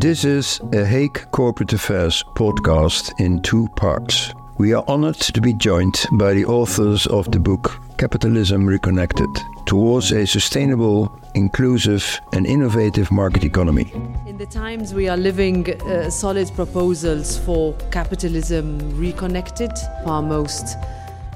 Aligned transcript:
This 0.00 0.24
is 0.24 0.60
a 0.72 0.84
Hague 0.84 1.24
Corporate 1.30 1.72
Affairs 1.72 2.24
podcast 2.34 3.12
in 3.20 3.40
two 3.42 3.68
parts. 3.76 4.34
We 4.58 4.72
are 4.72 4.82
honored 4.88 5.14
to 5.14 5.40
be 5.40 5.52
joined 5.54 5.94
by 6.14 6.34
the 6.34 6.44
authors 6.46 7.06
of 7.06 7.30
the 7.30 7.38
book 7.38 7.80
Capitalism 7.96 8.66
Reconnected 8.66 9.28
Towards 9.66 10.10
a 10.10 10.26
Sustainable, 10.26 11.16
Inclusive, 11.36 12.20
and 12.32 12.44
Innovative 12.44 13.12
Market 13.12 13.44
Economy. 13.44 13.92
In 14.26 14.36
the 14.36 14.46
times 14.46 14.92
we 14.94 15.08
are 15.08 15.16
living, 15.16 15.80
uh, 15.82 16.10
solid 16.10 16.50
proposals 16.56 17.38
for 17.38 17.72
capitalism 17.92 18.98
reconnected 18.98 19.70
are 20.06 20.22
most 20.22 20.76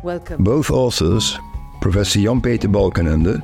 welcome. 0.03 0.43
Both 0.43 0.73
authors, 0.73 1.39
Professor 1.81 2.19
Jan 2.19 2.41
Peter 2.41 2.67
Balkenende 2.67 3.41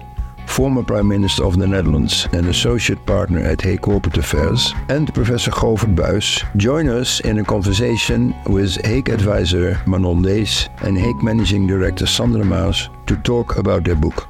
former 0.47 0.83
Prime 0.83 1.09
Minister 1.09 1.45
of 1.45 1.59
the 1.59 1.67
Netherlands 1.67 2.29
and 2.33 2.47
associate 2.47 3.05
partner 3.07 3.41
at 3.41 3.61
Hague 3.61 3.81
Corporate 3.81 4.19
Affairs, 4.19 4.73
and 4.89 5.13
Professor 5.13 5.51
Govert 5.51 5.95
Buijs 5.95 6.45
join 6.57 6.89
us 6.89 7.21
in 7.21 7.39
a 7.39 7.45
conversation 7.45 8.35
with 8.47 8.77
Hague 8.85 9.09
advisor 9.09 9.81
Manon 9.87 10.23
Dees 10.23 10.69
and 10.83 10.99
Hague 10.99 11.23
Managing 11.23 11.67
Director 11.67 12.07
Sandra 12.07 12.45
Maas 12.45 12.89
to 13.07 13.17
talk 13.17 13.57
about 13.57 13.85
their 13.85 13.97
book. 13.97 14.29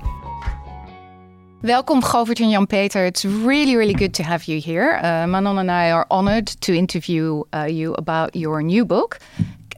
Welcome, 1.62 2.02
Govert 2.02 2.40
and 2.40 2.52
Jan-Peter. 2.52 3.06
It's 3.06 3.24
really, 3.24 3.74
really 3.74 3.94
good 3.94 4.12
to 4.14 4.22
have 4.22 4.44
you 4.44 4.60
here. 4.60 5.00
Uh, 5.02 5.26
Manon 5.26 5.56
and 5.56 5.70
I 5.70 5.92
are 5.92 6.06
honored 6.10 6.46
to 6.46 6.74
interview 6.74 7.42
uh, 7.54 7.64
you 7.64 7.94
about 7.94 8.36
your 8.36 8.62
new 8.62 8.84
book, 8.84 9.18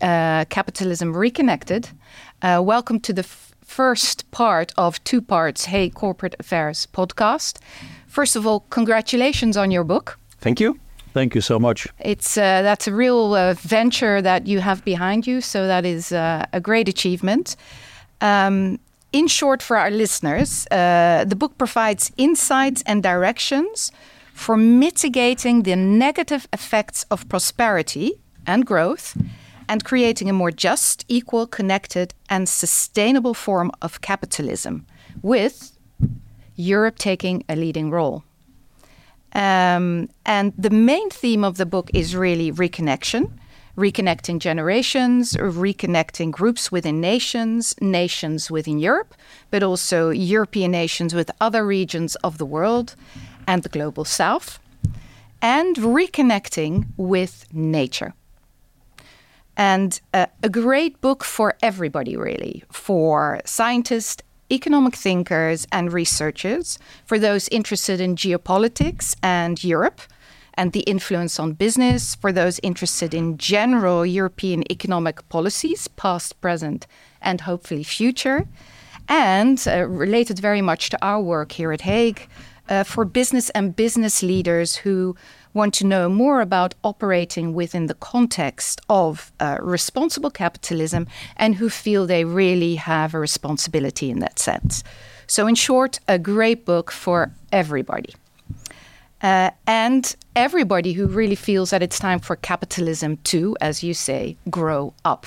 uh, 0.03 0.45
Capitalism 0.47 1.17
Reconnected. 1.17 1.89
Uh, 2.43 2.61
welcome 2.61 2.99
to 3.01 3.13
the 3.13 3.23
first 3.67 4.31
part 4.31 4.73
of 4.77 5.03
two 5.05 5.21
parts 5.21 5.67
Hague 5.67 5.95
Corporate 5.95 6.35
Affairs 6.39 6.87
podcast. 6.93 7.59
First 8.07 8.37
of 8.37 8.47
all, 8.47 8.61
congratulations 8.71 9.57
on 9.57 9.71
your 9.71 9.85
book. 9.85 10.19
Thank 10.41 10.61
you. 10.61 10.79
Thank 11.13 11.35
you 11.35 11.41
so 11.41 11.59
much. 11.59 11.89
It's 11.99 12.37
uh, 12.37 12.63
that's 12.63 12.87
a 12.87 12.93
real 12.93 13.35
uh, 13.35 13.55
venture 13.55 14.23
that 14.23 14.47
you 14.47 14.61
have 14.61 14.85
behind 14.85 15.27
you, 15.27 15.41
so 15.41 15.67
that 15.67 15.85
is 15.85 16.13
uh, 16.13 16.45
a 16.53 16.61
great 16.61 16.89
achievement. 16.89 17.57
Um, 18.21 18.79
in 19.13 19.27
short, 19.29 19.63
for 19.63 19.77
our 19.79 19.91
listeners, 19.91 20.67
uh, 20.71 21.25
the 21.27 21.37
book 21.37 21.57
provides 21.57 22.13
insights 22.17 22.83
and 22.87 23.03
directions 23.03 23.93
for 24.35 24.57
mitigating 24.57 25.63
the 25.63 25.77
negative 25.77 26.47
effects 26.53 27.07
of 27.11 27.27
prosperity 27.29 28.13
and 28.47 28.67
growth 28.67 29.17
and 29.69 29.85
creating 29.85 30.29
a 30.31 30.33
more 30.33 30.51
just, 30.51 31.05
equal, 31.09 31.47
connected, 31.47 32.15
and 32.29 32.49
sustainable 32.49 33.35
form 33.35 33.71
of 33.83 34.01
capitalism, 34.01 34.87
with 35.23 35.77
Europe 36.57 36.99
taking 36.99 37.45
a 37.49 37.57
leading 37.57 37.91
role. 37.91 38.25
Um, 39.33 40.09
and 40.25 40.53
the 40.57 40.71
main 40.71 41.11
theme 41.11 41.45
of 41.45 41.57
the 41.57 41.67
book 41.67 41.91
is 41.93 42.17
really 42.17 42.51
reconnection, 42.53 43.31
reconnecting 43.77 44.39
generations, 44.39 45.35
reconnecting 45.35 46.31
groups 46.31 46.73
within 46.73 47.01
nations, 47.01 47.75
nations 47.81 48.51
within 48.51 48.79
Europe, 48.79 49.15
but 49.51 49.63
also 49.63 50.11
European 50.11 50.71
nations 50.71 51.15
with 51.15 51.31
other 51.41 51.67
regions 51.67 52.15
of 52.17 52.39
the 52.39 52.47
world 52.47 52.95
and 53.47 53.63
the 53.63 53.69
global 53.69 54.05
south, 54.05 54.59
and 55.43 55.77
reconnecting 55.77 56.87
with 56.97 57.47
nature 57.53 58.15
and 59.57 60.01
uh, 60.13 60.27
a 60.43 60.49
great 60.49 61.01
book 61.01 61.25
for 61.25 61.55
everybody, 61.63 62.17
really, 62.17 62.63
for 62.71 63.41
scientists, 63.45 64.23
economic 64.51 64.95
thinkers, 64.95 65.67
and 65.73 65.93
researchers, 65.93 66.79
for 67.05 67.19
those 67.19 67.49
interested 67.49 68.01
in 68.01 68.17
geopolitics 68.17 69.17
and 69.23 69.65
Europe 69.65 70.01
and 70.55 70.73
the 70.73 70.81
influence 70.81 71.39
on 71.39 71.53
business, 71.53 72.15
for 72.15 72.33
those 72.33 72.59
interested 72.63 73.13
in 73.13 73.37
general 73.37 74.07
European 74.07 74.65
economic 74.71 75.29
policies, 75.29 75.89
past, 75.89 76.41
present, 76.41 76.87
and 77.21 77.43
hopefully 77.43 77.85
future, 77.85 78.47
and 79.09 79.67
uh, 79.69 79.87
related 79.87 80.39
very 80.39 80.63
much 80.63 80.91
to 80.91 80.99
our 81.05 81.21
work 81.21 81.53
here 81.53 81.73
at 81.73 81.83
Hague. 81.83 82.29
Uh, 82.69 82.83
for 82.83 83.05
business 83.05 83.51
and 83.51 83.77
business 83.77 84.23
leaders 84.23 84.77
who 84.77 85.15
want 85.55 85.73
to 85.75 85.87
know 85.87 86.09
more 86.09 86.41
about 86.41 86.75
operating 86.83 87.55
within 87.55 87.87
the 87.87 87.95
context 87.95 88.81
of 88.89 89.33
uh, 89.41 89.57
responsible 89.61 90.31
capitalism 90.31 91.07
and 91.37 91.55
who 91.55 91.69
feel 91.69 92.07
they 92.07 92.25
really 92.25 92.75
have 92.75 93.15
a 93.15 93.19
responsibility 93.19 94.11
in 94.11 94.19
that 94.19 94.39
sense. 94.39 94.85
So, 95.27 95.47
in 95.47 95.55
short, 95.55 95.99
a 96.07 96.19
great 96.19 96.65
book 96.65 96.93
for 96.93 97.33
everybody. 97.51 98.15
Uh, 99.23 99.51
and 99.67 100.15
everybody 100.37 100.93
who 100.93 101.07
really 101.07 101.35
feels 101.35 101.71
that 101.71 101.83
it's 101.83 101.99
time 101.99 102.21
for 102.21 102.37
capitalism 102.37 103.17
to, 103.25 103.57
as 103.61 103.83
you 103.83 103.95
say, 103.95 104.37
grow 104.51 104.93
up. 105.05 105.27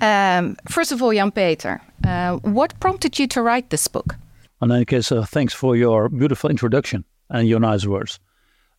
Um, 0.00 0.56
first 0.68 0.92
of 0.92 1.02
all, 1.02 1.12
Jan 1.12 1.30
Peter, 1.30 1.80
uh, 2.06 2.36
what 2.36 2.78
prompted 2.80 3.18
you 3.18 3.26
to 3.28 3.42
write 3.42 3.70
this 3.70 3.88
book? 3.88 4.16
In 4.64 4.72
any 4.72 4.84
case, 4.84 5.12
uh, 5.12 5.24
thanks 5.24 5.54
for 5.54 5.76
your 5.76 6.08
beautiful 6.08 6.50
introduction 6.50 7.04
and 7.30 7.46
your 7.46 7.60
nice 7.60 7.86
words 7.86 8.18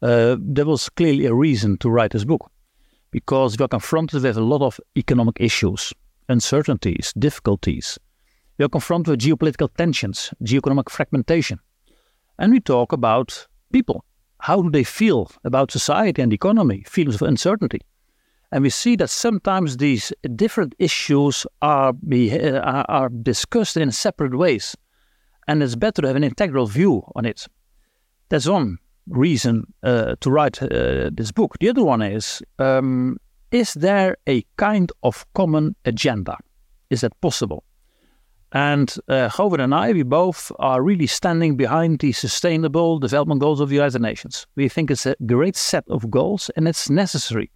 uh, 0.01 0.35
there 0.39 0.65
was 0.65 0.89
clearly 0.89 1.25
a 1.25 1.33
reason 1.33 1.77
to 1.77 1.89
write 1.89 2.11
this 2.11 2.25
book 2.25 2.51
because 3.11 3.57
we 3.57 3.65
are 3.65 3.69
confronted 3.69 4.23
with 4.23 4.37
a 4.37 4.41
lot 4.41 4.61
of 4.61 4.79
economic 4.97 5.37
issues, 5.39 5.93
uncertainties, 6.29 7.13
difficulties. 7.17 7.97
We 8.57 8.65
are 8.65 8.69
confronted 8.69 9.11
with 9.11 9.21
geopolitical 9.21 9.73
tensions, 9.75 10.33
geoeconomic 10.43 10.89
fragmentation. 10.89 11.59
And 12.37 12.51
we 12.51 12.59
talk 12.59 12.91
about 12.91 13.47
people. 13.71 14.03
How 14.39 14.61
do 14.61 14.69
they 14.69 14.83
feel 14.83 15.31
about 15.43 15.71
society 15.71 16.21
and 16.21 16.33
economy, 16.33 16.83
feelings 16.85 17.15
of 17.15 17.27
uncertainty? 17.27 17.79
And 18.51 18.63
we 18.63 18.69
see 18.69 18.95
that 18.97 19.09
sometimes 19.09 19.77
these 19.77 20.13
different 20.35 20.75
issues 20.77 21.47
are, 21.61 21.93
be, 21.93 22.37
are 22.39 23.09
discussed 23.09 23.77
in 23.77 23.91
separate 23.91 24.35
ways. 24.37 24.75
And 25.47 25.61
it's 25.61 25.75
better 25.75 26.01
to 26.01 26.07
have 26.07 26.15
an 26.15 26.23
integral 26.23 26.65
view 26.65 27.03
on 27.15 27.25
it. 27.25 27.47
That's 28.29 28.47
one 28.47 28.79
reason 29.07 29.71
uh, 29.83 30.15
to 30.21 30.31
write 30.31 30.61
uh, 30.61 31.09
this 31.13 31.31
book. 31.31 31.55
The 31.59 31.69
other 31.69 31.83
one 31.83 32.01
is 32.01 32.41
um, 32.59 33.17
Is 33.51 33.73
there 33.75 34.17
a 34.27 34.43
kind 34.57 34.91
of 35.03 35.25
common 35.33 35.75
agenda? 35.85 36.37
Is 36.89 37.01
that 37.01 37.19
possible? 37.21 37.63
And 38.51 38.95
uh, 39.09 39.29
and 39.59 39.75
I, 39.75 39.91
we 39.91 40.03
both 40.03 40.51
are 40.59 40.81
really 40.81 41.07
standing 41.07 41.57
behind 41.57 41.99
the 41.99 42.13
Sustainable 42.13 42.99
Development 42.99 43.41
Goals 43.41 43.59
of 43.59 43.69
the 43.69 43.75
United 43.75 44.01
Nations. 44.01 44.47
We 44.55 44.69
think 44.69 44.89
it's 44.89 45.05
a 45.05 45.15
great 45.25 45.57
set 45.57 45.83
of 45.89 46.09
goals 46.09 46.49
and 46.55 46.67
it's 46.67 46.89
necessary. 46.89 47.51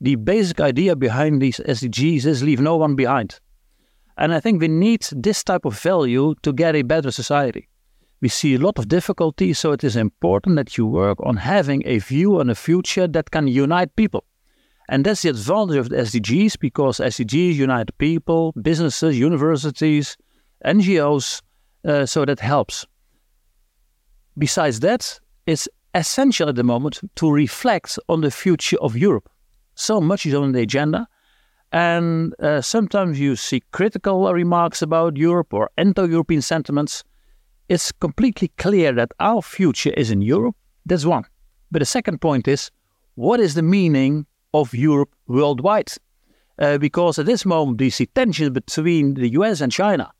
The 0.00 0.14
basic 0.16 0.58
idea 0.60 0.96
behind 0.96 1.42
these 1.42 1.58
SDGs 1.58 2.24
is 2.24 2.42
leave 2.42 2.60
no 2.60 2.76
one 2.76 2.96
behind. 2.96 3.38
And 4.16 4.34
I 4.34 4.40
think 4.40 4.60
we 4.60 4.68
need 4.68 5.06
this 5.12 5.42
type 5.42 5.64
of 5.64 5.78
value 5.78 6.34
to 6.42 6.52
get 6.52 6.76
a 6.76 6.82
better 6.82 7.10
society 7.10 7.68
we 8.22 8.28
see 8.28 8.54
a 8.54 8.58
lot 8.58 8.78
of 8.78 8.86
difficulty, 8.86 9.52
so 9.52 9.72
it 9.72 9.82
is 9.82 9.96
important 9.96 10.54
that 10.54 10.78
you 10.78 10.86
work 10.86 11.18
on 11.24 11.36
having 11.36 11.82
a 11.84 11.98
view 11.98 12.38
on 12.38 12.48
a 12.48 12.54
future 12.54 13.08
that 13.08 13.32
can 13.32 13.48
unite 13.48 13.94
people. 13.96 14.24
And 14.88 15.04
that's 15.04 15.22
the 15.22 15.30
advantage 15.30 15.76
of 15.76 15.88
the 15.88 15.96
SDGs 15.96 16.58
because 16.60 16.98
SDGs 16.98 17.54
unite 17.54 17.90
people, 17.98 18.52
businesses, 18.62 19.18
universities, 19.18 20.16
NGOs, 20.64 21.42
uh, 21.84 22.06
so 22.06 22.24
that 22.24 22.38
helps. 22.38 22.86
Besides 24.38 24.78
that, 24.80 25.18
it's 25.46 25.68
essential 25.94 26.48
at 26.48 26.54
the 26.54 26.62
moment 26.62 27.00
to 27.16 27.30
reflect 27.30 27.98
on 28.08 28.20
the 28.20 28.30
future 28.30 28.78
of 28.80 28.96
Europe. 28.96 29.28
So 29.74 30.00
much 30.00 30.26
is 30.26 30.34
on 30.34 30.52
the 30.52 30.60
agenda, 30.60 31.08
and 31.72 32.34
uh, 32.40 32.60
sometimes 32.60 33.18
you 33.18 33.34
see 33.34 33.62
critical 33.72 34.32
remarks 34.32 34.82
about 34.82 35.16
Europe 35.16 35.54
or 35.54 35.70
anti 35.76 36.04
European 36.04 36.42
sentiments 36.42 37.04
it's 37.72 37.90
completely 37.92 38.48
clear 38.58 38.92
that 38.92 39.12
our 39.18 39.40
future 39.40 39.94
is 39.96 40.10
in 40.10 40.20
Europe. 40.20 40.54
That's 40.84 41.06
one. 41.06 41.24
But 41.70 41.78
the 41.78 41.86
second 41.86 42.20
point 42.20 42.46
is 42.46 42.70
what 43.14 43.40
is 43.40 43.54
the 43.54 43.62
meaning 43.62 44.26
of 44.52 44.74
Europe 44.74 45.14
worldwide? 45.26 45.92
Uh, 46.58 46.76
because 46.76 47.18
at 47.18 47.24
this 47.24 47.46
moment, 47.46 47.80
we 47.80 47.88
see 47.88 48.06
tensions 48.06 48.50
between 48.50 49.14
the 49.14 49.30
US 49.30 49.62
and 49.62 49.72
China. 49.72 50.12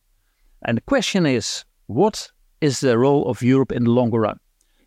And 0.63 0.79
the 0.79 0.83
question 0.83 1.27
is 1.27 1.65
what 1.87 2.31
is 2.63 2.81
the 2.81 2.97
role 2.97 3.29
of 3.29 3.43
Europe 3.43 3.73
in 3.73 3.85
the 3.85 3.91
longer 3.91 4.21
run? 4.21 4.39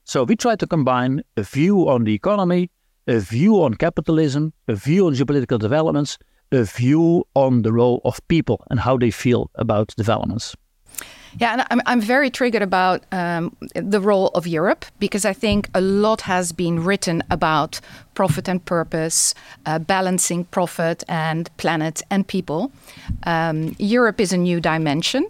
So 0.03 0.23
we 0.23 0.35
try 0.35 0.56
to 0.56 0.68
combine 0.68 1.23
a 1.38 1.44
view 1.44 1.88
on 1.88 2.03
the 2.03 2.15
economy, 2.15 2.71
a 3.07 3.19
view 3.19 3.61
on 3.61 3.75
capitalism, 3.75 4.53
a 4.68 4.75
view 4.75 5.06
on 5.06 5.13
geopolitical 5.13 5.59
developments, 5.59 6.18
a 6.56 6.63
view 6.63 7.25
on 7.34 7.62
the 7.62 7.72
role 7.72 8.02
of 8.04 8.25
people 8.28 8.66
and 8.69 8.80
how 8.80 8.98
they 8.98 9.12
feel 9.12 9.50
about 9.56 9.94
developments. 9.98 10.56
Yeah, 11.38 11.52
and 11.52 11.68
I'm, 11.69 11.81
I'm 11.86 12.02
very 12.02 12.30
triggered 12.30 12.62
about 12.62 13.04
um, 13.12 13.56
the 13.74 14.00
role 14.00 14.30
of 14.30 14.48
Europe 14.48 14.86
because 15.00 15.25
I 15.25 15.34
think 15.34 15.69
a 15.74 15.81
lot 15.81 16.22
has 16.22 16.54
been 16.54 16.84
written 16.84 17.24
about 17.30 17.81
profit 18.13 18.48
and 18.48 18.63
purpose, 18.63 19.34
uh, 19.66 19.80
balancing 19.80 20.46
profit 20.46 21.04
and 21.10 21.50
planet 21.57 22.02
and 22.10 22.25
people. 22.25 22.72
Um, 23.24 23.75
Europe 23.78 24.22
is 24.22 24.31
a 24.31 24.38
new 24.38 24.62
dimension. 24.62 25.28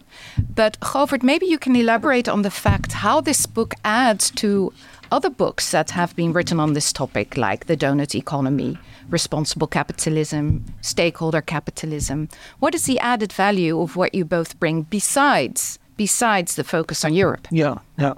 But 0.54 0.80
Govert, 0.80 1.24
maybe 1.24 1.48
you 1.48 1.58
can 1.58 1.76
elaborate 1.76 2.30
on 2.30 2.44
the 2.44 2.52
fact 2.52 2.92
how 2.94 3.20
this 3.20 3.48
book 3.48 3.74
adds 3.84 4.30
to 4.32 4.72
other 5.16 5.30
books 5.30 5.72
that 5.72 5.92
have 5.92 6.14
been 6.18 6.34
written 6.34 6.60
on 6.60 6.74
this 6.74 6.92
topic, 6.92 7.38
like 7.38 7.68
The 7.68 7.78
Donut 7.78 8.14
Economy, 8.16 8.78
Responsible 9.10 9.66
Capitalism, 9.66 10.66
Stakeholder 10.82 11.42
Capitalism. 11.42 12.28
What 12.60 12.76
is 12.76 12.84
the 12.84 13.00
added 13.00 13.32
value 13.32 13.80
of 13.80 13.96
what 13.96 14.14
you 14.14 14.26
both 14.26 14.60
bring 14.60 14.82
besides 14.82 15.80
besides 15.96 16.56
the 16.56 16.66
focus 16.66 17.06
on 17.06 17.14
Europe? 17.14 17.48
Yeah, 17.50 17.78
yeah. 17.98 18.16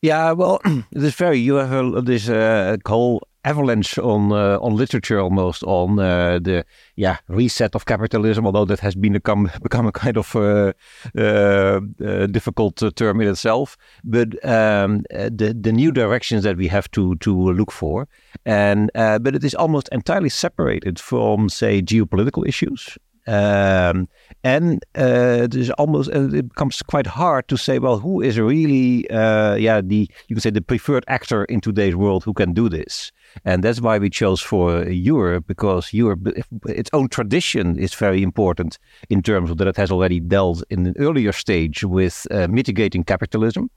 Yeah, 0.00 0.32
well, 0.32 0.62
it 0.64 1.02
is 1.02 1.14
very. 1.14 1.38
You 1.38 1.56
have 1.56 1.94
a, 1.94 2.00
this 2.00 2.30
uh, 2.30 2.78
whole 2.86 3.20
avalanche 3.44 3.98
on 3.98 4.32
uh, 4.32 4.58
on 4.60 4.76
literature 4.76 5.18
almost 5.18 5.62
on 5.64 5.98
uh, 5.98 6.38
the 6.38 6.64
yeah 6.96 7.18
reset 7.28 7.74
of 7.74 7.86
capitalism 7.86 8.44
although 8.44 8.64
that 8.64 8.80
has 8.80 8.94
been 8.94 9.14
become 9.14 9.50
become 9.62 9.86
a 9.86 9.92
kind 9.92 10.16
of 10.16 10.36
uh, 10.36 10.72
uh, 11.16 11.80
uh 12.04 12.26
difficult 12.26 12.82
uh, 12.82 12.90
term 12.96 13.20
in 13.20 13.28
itself 13.28 13.76
but 14.04 14.28
um, 14.44 15.02
the 15.10 15.56
the 15.58 15.72
new 15.72 15.90
directions 15.90 16.44
that 16.44 16.56
we 16.56 16.68
have 16.68 16.90
to 16.90 17.14
to 17.16 17.52
look 17.52 17.72
for 17.72 18.06
and 18.44 18.90
but 18.94 19.34
it 19.34 19.44
is 19.44 19.54
almost 19.54 19.88
entirely 19.92 20.28
separated 20.28 20.98
from 20.98 21.48
say 21.48 21.80
geopolitical 21.80 22.46
issues 22.46 22.98
um, 23.26 24.08
and 24.42 24.84
uh, 24.98 25.42
it 25.42 25.54
is 25.54 25.70
almost 25.72 26.10
uh, 26.10 26.28
it 26.34 26.48
becomes 26.48 26.82
quite 26.82 27.06
hard 27.06 27.46
to 27.48 27.56
say, 27.56 27.78
well, 27.78 27.98
who 27.98 28.20
is 28.20 28.38
really, 28.38 29.08
uh, 29.10 29.54
yeah, 29.54 29.80
the 29.80 30.10
you 30.28 30.34
can 30.34 30.40
say 30.40 30.50
the 30.50 30.60
preferred 30.60 31.04
actor 31.06 31.44
in 31.44 31.60
today's 31.60 31.94
world 31.94 32.24
who 32.24 32.32
can 32.32 32.52
do 32.52 32.68
this. 32.68 33.12
And 33.44 33.62
that's 33.64 33.80
why 33.80 33.98
we 33.98 34.10
chose 34.10 34.40
for 34.40 34.88
Europe 34.88 35.44
because 35.46 35.92
Europe, 35.92 36.20
its 36.66 36.90
own 36.92 37.08
tradition 37.08 37.78
is 37.78 37.94
very 37.94 38.22
important 38.22 38.78
in 39.08 39.22
terms 39.22 39.50
of 39.50 39.58
that 39.58 39.68
it 39.68 39.76
has 39.76 39.90
already 39.90 40.20
dealt 40.20 40.62
in 40.70 40.86
an 40.86 40.94
earlier 40.98 41.32
stage 41.32 41.84
with 41.84 42.26
uh, 42.30 42.48
mitigating 42.48 43.04
capitalism. 43.04 43.70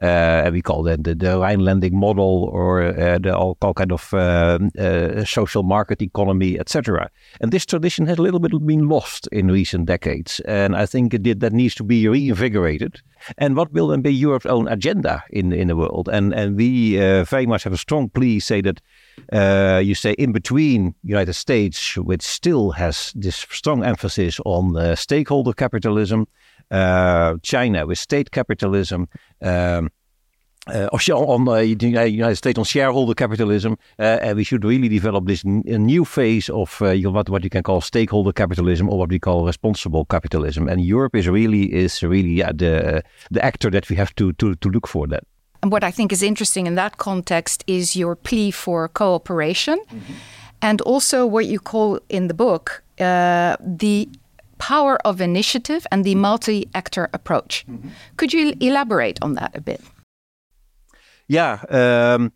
Uh, 0.00 0.44
and 0.44 0.54
we 0.54 0.62
call 0.62 0.84
that 0.84 1.02
the, 1.02 1.14
the 1.14 1.38
Rhinelandic 1.38 1.92
model 1.92 2.48
or 2.52 2.82
uh, 2.82 3.18
the 3.18 3.36
all, 3.36 3.56
all 3.62 3.74
kind 3.74 3.90
of 3.90 4.14
uh, 4.14 4.58
uh 4.78 5.24
social 5.24 5.64
market 5.64 6.00
economy, 6.00 6.58
etc. 6.58 7.10
And 7.40 7.50
this 7.50 7.66
tradition 7.66 8.06
has 8.06 8.18
a 8.18 8.22
little 8.22 8.38
bit 8.38 8.52
been 8.64 8.88
lost 8.88 9.28
in 9.32 9.50
recent 9.50 9.86
decades, 9.86 10.40
and 10.40 10.76
I 10.76 10.86
think 10.86 11.14
it, 11.14 11.40
that 11.40 11.52
needs 11.52 11.74
to 11.76 11.84
be 11.84 12.06
reinvigorated. 12.06 13.00
And 13.38 13.56
what 13.56 13.72
will 13.72 13.88
then 13.88 14.00
be 14.00 14.14
Europe's 14.14 14.46
own 14.46 14.68
agenda 14.68 15.24
in 15.30 15.52
in 15.52 15.66
the 15.66 15.76
world? 15.76 16.08
And 16.12 16.32
and 16.32 16.56
we 16.56 17.00
uh, 17.00 17.24
very 17.24 17.46
much 17.46 17.64
have 17.64 17.72
a 17.72 17.78
strong 17.78 18.08
plea 18.08 18.38
say 18.38 18.60
that 18.60 18.80
uh, 19.32 19.80
you 19.82 19.96
say 19.96 20.12
in 20.12 20.30
between 20.30 20.94
United 21.02 21.34
States, 21.34 21.96
which 21.96 22.22
still 22.22 22.70
has 22.70 23.12
this 23.16 23.46
strong 23.50 23.82
emphasis 23.82 24.38
on 24.44 24.96
stakeholder 24.96 25.52
capitalism 25.52 26.20
uh, 26.20 26.24
China 26.70 27.86
with 27.86 27.98
state 27.98 28.30
capitalism. 28.30 29.08
Um, 29.42 29.90
uh, 30.68 30.88
on 31.14 31.48
uh, 31.48 31.56
United 31.56 32.36
States 32.36 32.58
on 32.58 32.64
shareholder 32.64 33.14
capitalism, 33.14 33.78
uh, 33.98 34.18
and 34.20 34.36
we 34.36 34.44
should 34.44 34.64
really 34.64 34.88
develop 34.88 35.26
this 35.26 35.44
n- 35.44 35.62
new 35.64 36.04
phase 36.04 36.50
of 36.50 36.82
uh, 36.82 36.94
what 37.10 37.28
what 37.30 37.44
you 37.44 37.50
can 37.50 37.62
call 37.62 37.80
stakeholder 37.80 38.32
capitalism 38.32 38.88
or 38.88 38.98
what 38.98 39.08
we 39.08 39.18
call 39.18 39.46
responsible 39.46 40.04
capitalism. 40.04 40.68
And 40.68 40.84
Europe 40.84 41.16
is 41.16 41.26
really 41.26 41.72
is 41.72 42.02
really 42.02 42.30
yeah, 42.30 42.52
the 42.52 43.02
the 43.30 43.44
actor 43.44 43.70
that 43.70 43.88
we 43.88 43.96
have 43.96 44.14
to 44.16 44.32
to 44.34 44.54
to 44.56 44.68
look 44.68 44.86
for 44.86 45.06
that. 45.06 45.24
And 45.62 45.72
what 45.72 45.82
I 45.82 45.90
think 45.90 46.12
is 46.12 46.22
interesting 46.22 46.66
in 46.66 46.74
that 46.74 46.98
context 46.98 47.64
is 47.66 47.96
your 47.96 48.14
plea 48.14 48.50
for 48.50 48.88
cooperation, 48.88 49.78
mm-hmm. 49.78 50.12
and 50.60 50.80
also 50.82 51.26
what 51.26 51.46
you 51.46 51.60
call 51.60 51.98
in 52.08 52.28
the 52.28 52.34
book 52.34 52.82
uh, 53.00 53.56
the 53.60 54.08
power 54.58 54.98
of 55.04 55.20
initiative 55.20 55.86
and 55.90 56.04
the 56.04 56.14
multi 56.14 56.68
actor 56.74 57.08
approach. 57.12 57.64
Mm-hmm. 57.66 57.88
Could 58.16 58.32
you 58.32 58.54
elaborate 58.60 59.18
on 59.22 59.34
that 59.34 59.56
a 59.56 59.60
bit? 59.60 59.80
Yeah. 61.28 61.62
Um, 61.70 62.32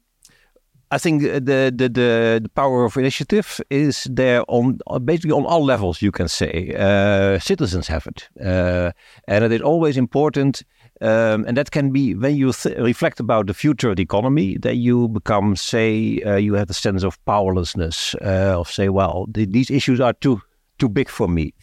I 0.93 0.99
think 0.99 1.23
the, 1.23 1.41
the, 1.41 1.89
the 1.89 2.41
the 2.43 2.51
power 2.55 2.85
of 2.85 2.99
initiative 2.99 3.61
is 3.71 4.07
there 4.11 4.45
on 4.49 4.79
basically 5.05 5.33
on 5.33 5.47
all 5.47 5.65
levels. 5.65 6.03
You 6.03 6.13
can 6.13 6.29
say 6.29 6.75
uh, 6.79 7.39
citizens 7.39 7.89
have 7.89 8.07
it, 8.07 8.29
uh, 8.45 8.93
and 9.27 9.45
it 9.45 9.53
is 9.53 9.63
always 9.63 9.97
important. 9.97 10.63
Um, 11.01 11.45
and 11.49 11.57
that 11.57 11.71
can 11.71 11.91
be 11.91 12.15
when 12.15 12.37
you 12.37 12.53
th- 12.53 12.77
reflect 12.77 13.21
about 13.21 13.47
the 13.47 13.55
future 13.55 13.91
of 13.91 13.97
the 13.97 14.03
economy, 14.03 14.59
that 14.59 14.77
you 14.77 15.09
become, 15.09 15.57
say, 15.57 16.21
uh, 16.25 16.37
you 16.37 16.55
have 16.55 16.69
the 16.69 16.75
sense 16.75 17.03
of 17.03 17.19
powerlessness, 17.25 18.15
uh, 18.21 18.61
of 18.61 18.71
say, 18.71 18.89
well, 18.89 19.27
th- 19.35 19.49
these 19.51 19.71
issues 19.71 19.99
are 20.01 20.13
too 20.13 20.41
too 20.79 20.89
big 20.89 21.09
for 21.09 21.27
me. 21.27 21.55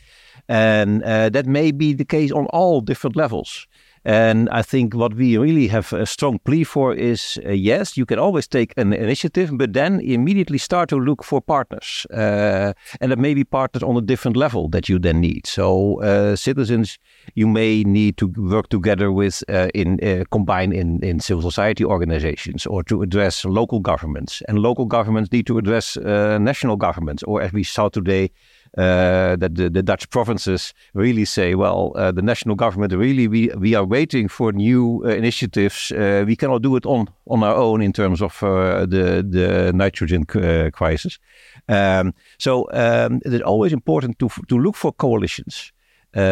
And 0.49 1.03
uh, 1.03 1.29
that 1.29 1.45
may 1.45 1.71
be 1.71 1.93
the 1.93 2.05
case 2.05 2.31
on 2.31 2.47
all 2.47 2.81
different 2.81 3.15
levels. 3.15 3.67
And 4.05 4.49
I 4.49 4.61
think 4.61 4.95
what 4.95 5.13
we 5.13 5.37
really 5.37 5.67
have 5.67 5.91
a 5.93 6.05
strong 6.05 6.39
plea 6.39 6.63
for 6.63 6.93
is 6.93 7.39
uh, 7.45 7.51
yes, 7.51 7.97
you 7.97 8.05
can 8.05 8.17
always 8.17 8.47
take 8.47 8.73
an 8.77 8.93
initiative, 8.93 9.51
but 9.57 9.73
then 9.73 9.99
immediately 9.99 10.57
start 10.57 10.89
to 10.89 10.95
look 10.95 11.23
for 11.23 11.41
partners. 11.41 12.07
Uh, 12.11 12.73
and 13.01 13.11
that 13.11 13.19
may 13.19 13.33
be 13.33 13.43
partners 13.43 13.83
on 13.83 13.97
a 13.97 14.01
different 14.01 14.37
level 14.37 14.69
that 14.69 14.87
you 14.87 14.99
then 14.99 15.19
need. 15.19 15.45
So, 15.45 16.01
uh, 16.01 16.35
citizens, 16.35 16.97
you 17.35 17.47
may 17.47 17.83
need 17.83 18.17
to 18.17 18.27
work 18.37 18.69
together 18.69 19.11
with, 19.11 19.43
uh, 19.49 19.67
in 19.75 19.99
uh, 20.01 20.23
combine 20.31 20.71
in, 20.71 21.03
in 21.03 21.19
civil 21.19 21.43
society 21.43 21.83
organizations 21.83 22.65
or 22.65 22.83
to 22.83 23.01
address 23.01 23.45
local 23.45 23.79
governments. 23.79 24.41
And 24.47 24.59
local 24.59 24.85
governments 24.85 25.31
need 25.31 25.45
to 25.47 25.57
address 25.57 25.97
uh, 25.97 26.37
national 26.39 26.77
governments, 26.77 27.21
or 27.23 27.41
as 27.41 27.51
we 27.51 27.63
saw 27.63 27.89
today, 27.89 28.31
uh, 28.77 29.35
that 29.35 29.55
the, 29.55 29.69
the, 29.69 29.81
Dutch 29.81 30.09
provinces 30.09 30.73
really 30.93 31.25
say, 31.25 31.55
well, 31.55 31.91
uh, 31.95 32.11
the 32.11 32.21
national 32.21 32.55
government 32.55 32.93
really 32.93 33.27
we 33.27 33.49
we 33.57 33.75
are 33.75 33.85
waiting 33.85 34.27
for 34.27 34.51
new 34.51 35.01
uh, 35.05 35.09
initiatives. 35.09 35.91
Uh, 35.91 36.23
we 36.27 36.35
cannot 36.35 36.61
do 36.61 36.75
it 36.75 36.85
on 36.85 37.07
on 37.27 37.43
our 37.43 37.55
own 37.55 37.81
in 37.81 37.93
terms 37.93 38.21
of 38.21 38.43
uh, 38.43 38.85
the 38.85 39.25
the 39.27 39.71
nitrogen 39.73 40.25
crisis. 40.25 41.19
Um, 41.67 42.13
so 42.37 42.67
um, 42.71 43.21
it 43.25 43.33
is 43.33 43.41
always 43.41 43.73
important 43.73 44.19
to 44.19 44.29
to 44.47 44.57
look 44.57 44.75
for 44.75 44.93
coalitions. 44.93 45.71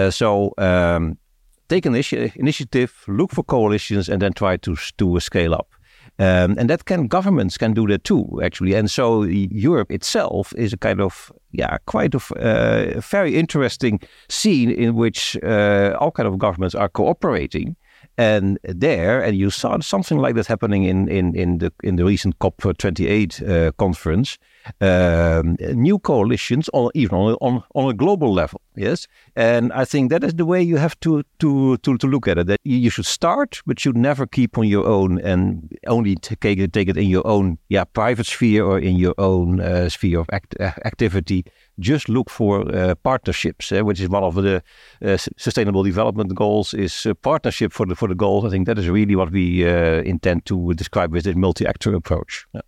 so. 0.10 0.54
Um, 0.58 1.18
take 1.70 1.86
an 1.86 1.94
initi 1.94 2.34
initiative, 2.36 2.92
look 3.08 3.32
for 3.32 3.44
coalitions, 3.44 4.10
and 4.10 4.22
then 4.22 4.34
try 4.34 4.58
to 4.58 4.76
to 4.98 5.20
scale 5.20 5.54
up. 5.54 5.77
Um, 6.20 6.56
and 6.58 6.70
that 6.70 6.86
can 6.86 7.08
governments 7.08 7.58
can 7.58 7.74
do 7.74 7.88
that 7.88 8.04
too, 8.04 8.42
actually. 8.44 8.74
And 8.74 8.90
so 8.90 9.24
Europe 9.24 9.92
itself 9.92 10.54
is 10.58 10.74
a 10.74 10.78
kind 10.78 11.00
of 11.00 11.32
yeah, 11.52 11.78
quite 11.86 12.16
a 12.16 12.22
uh, 12.40 13.00
very 13.02 13.36
interesting 13.36 14.00
scene 14.28 14.72
in 14.72 14.96
which 14.96 15.38
uh, 15.44 15.96
all 16.00 16.12
kind 16.12 16.28
of 16.28 16.38
governments 16.40 16.76
are 16.76 16.90
cooperating. 16.90 17.76
And 18.20 18.58
there, 18.64 19.22
and 19.22 19.38
you 19.38 19.52
saw 19.52 19.80
something 19.80 20.18
like 20.18 20.34
that 20.36 20.48
happening 20.48 20.86
in 20.86 21.08
in 21.08 21.36
in 21.36 21.60
the 21.60 21.72
in 21.84 21.98
the 21.98 22.04
recent 22.04 22.40
COP 22.40 22.62
twenty 22.80 23.08
eight 23.08 23.44
uh, 23.44 23.72
conference 23.78 24.40
um, 24.82 25.56
new 25.74 26.00
coalitions, 26.00 26.70
on, 26.74 26.92
even 26.94 27.18
on, 27.18 27.38
on, 27.42 27.64
on 27.76 27.90
a 27.90 27.94
global 27.94 28.34
level. 28.34 28.62
Yes, 28.78 29.08
and 29.36 29.74
I 29.74 29.86
think 29.86 30.12
that 30.12 30.24
is 30.24 30.36
the 30.36 30.46
way 30.46 30.62
you 30.62 30.78
have 30.78 31.00
to 31.00 31.24
to 31.40 31.78
to, 31.78 31.98
to 31.98 32.08
look 32.08 32.28
at 32.28 32.38
it. 32.38 32.46
That 32.46 32.60
you 32.64 32.92
should 32.92 33.08
start, 33.08 33.60
but 33.66 33.84
you 33.84 33.92
never 33.92 34.28
keep 34.28 34.56
on 34.56 34.68
your 34.68 34.86
own 34.86 35.20
and 35.22 35.76
only 35.88 36.16
take 36.16 36.60
it 36.60 36.74
take 36.74 36.88
it 36.88 36.96
in 36.96 37.10
your 37.10 37.26
own 37.26 37.58
yeah 37.70 37.86
private 37.86 38.28
sphere 38.28 38.64
or 38.64 38.78
in 38.78 38.96
your 38.96 39.16
own 39.18 39.60
uh, 39.60 39.90
sphere 39.90 40.20
of 40.20 40.30
act, 40.32 40.56
uh, 40.60 40.74
activity. 40.86 41.44
Just 41.80 42.08
look 42.08 42.30
for 42.30 42.72
uh, 42.76 42.94
partnerships, 42.96 43.72
eh, 43.72 43.82
which 43.82 44.00
is 44.00 44.10
one 44.10 44.24
of 44.24 44.36
the 44.36 44.62
uh, 45.04 45.18
sustainable 45.38 45.82
development 45.82 46.36
goals. 46.36 46.76
Is 46.76 47.08
partnership 47.24 47.74
for 47.74 47.88
the 47.88 47.96
for 47.96 48.08
the 48.08 48.16
goals. 48.16 48.46
I 48.46 48.50
think 48.50 48.68
that 48.68 48.78
is 48.78 48.90
really 48.90 49.16
what 49.16 49.32
we 49.32 49.68
uh, 49.68 50.04
intend 50.04 50.46
to 50.46 50.76
describe 50.76 51.12
with 51.12 51.24
this 51.24 51.36
multi-actor 51.36 51.96
approach. 51.96 52.46
Yeah. 52.54 52.62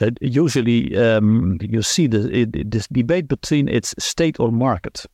Uh, 0.00 0.10
usually, 0.20 0.96
um, 0.96 1.58
you 1.60 1.80
see 1.82 2.06
the, 2.06 2.46
this 2.66 2.86
debate 2.88 3.28
between 3.28 3.66
its 3.68 3.94
state 3.98 4.38
or 4.38 4.50
market. 4.50 5.06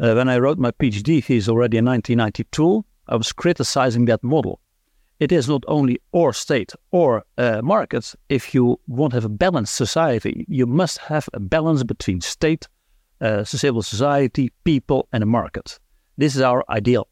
Uh, 0.00 0.14
when 0.14 0.30
I 0.30 0.38
wrote 0.38 0.58
my 0.58 0.70
PhD 0.70 1.22
thesis 1.22 1.46
already 1.46 1.76
in 1.76 1.84
1992, 1.84 2.82
I 3.08 3.16
was 3.16 3.32
criticizing 3.32 4.06
that 4.06 4.24
model. 4.24 4.58
It 5.18 5.30
is 5.30 5.46
not 5.46 5.62
only 5.68 6.00
or 6.12 6.32
state 6.32 6.72
or 6.90 7.22
uh, 7.36 7.60
market. 7.62 8.14
If 8.30 8.54
you 8.54 8.80
want 8.86 9.10
to 9.10 9.16
have 9.18 9.26
a 9.26 9.28
balanced 9.28 9.74
society, 9.74 10.46
you 10.48 10.66
must 10.66 10.96
have 10.98 11.28
a 11.34 11.40
balance 11.40 11.82
between 11.82 12.22
state, 12.22 12.66
uh, 13.20 13.44
civil 13.44 13.82
society, 13.82 14.50
people, 14.64 15.06
and 15.12 15.22
a 15.22 15.26
market. 15.26 15.78
This 16.16 16.34
is 16.34 16.40
our 16.40 16.64
ideal. 16.70 17.06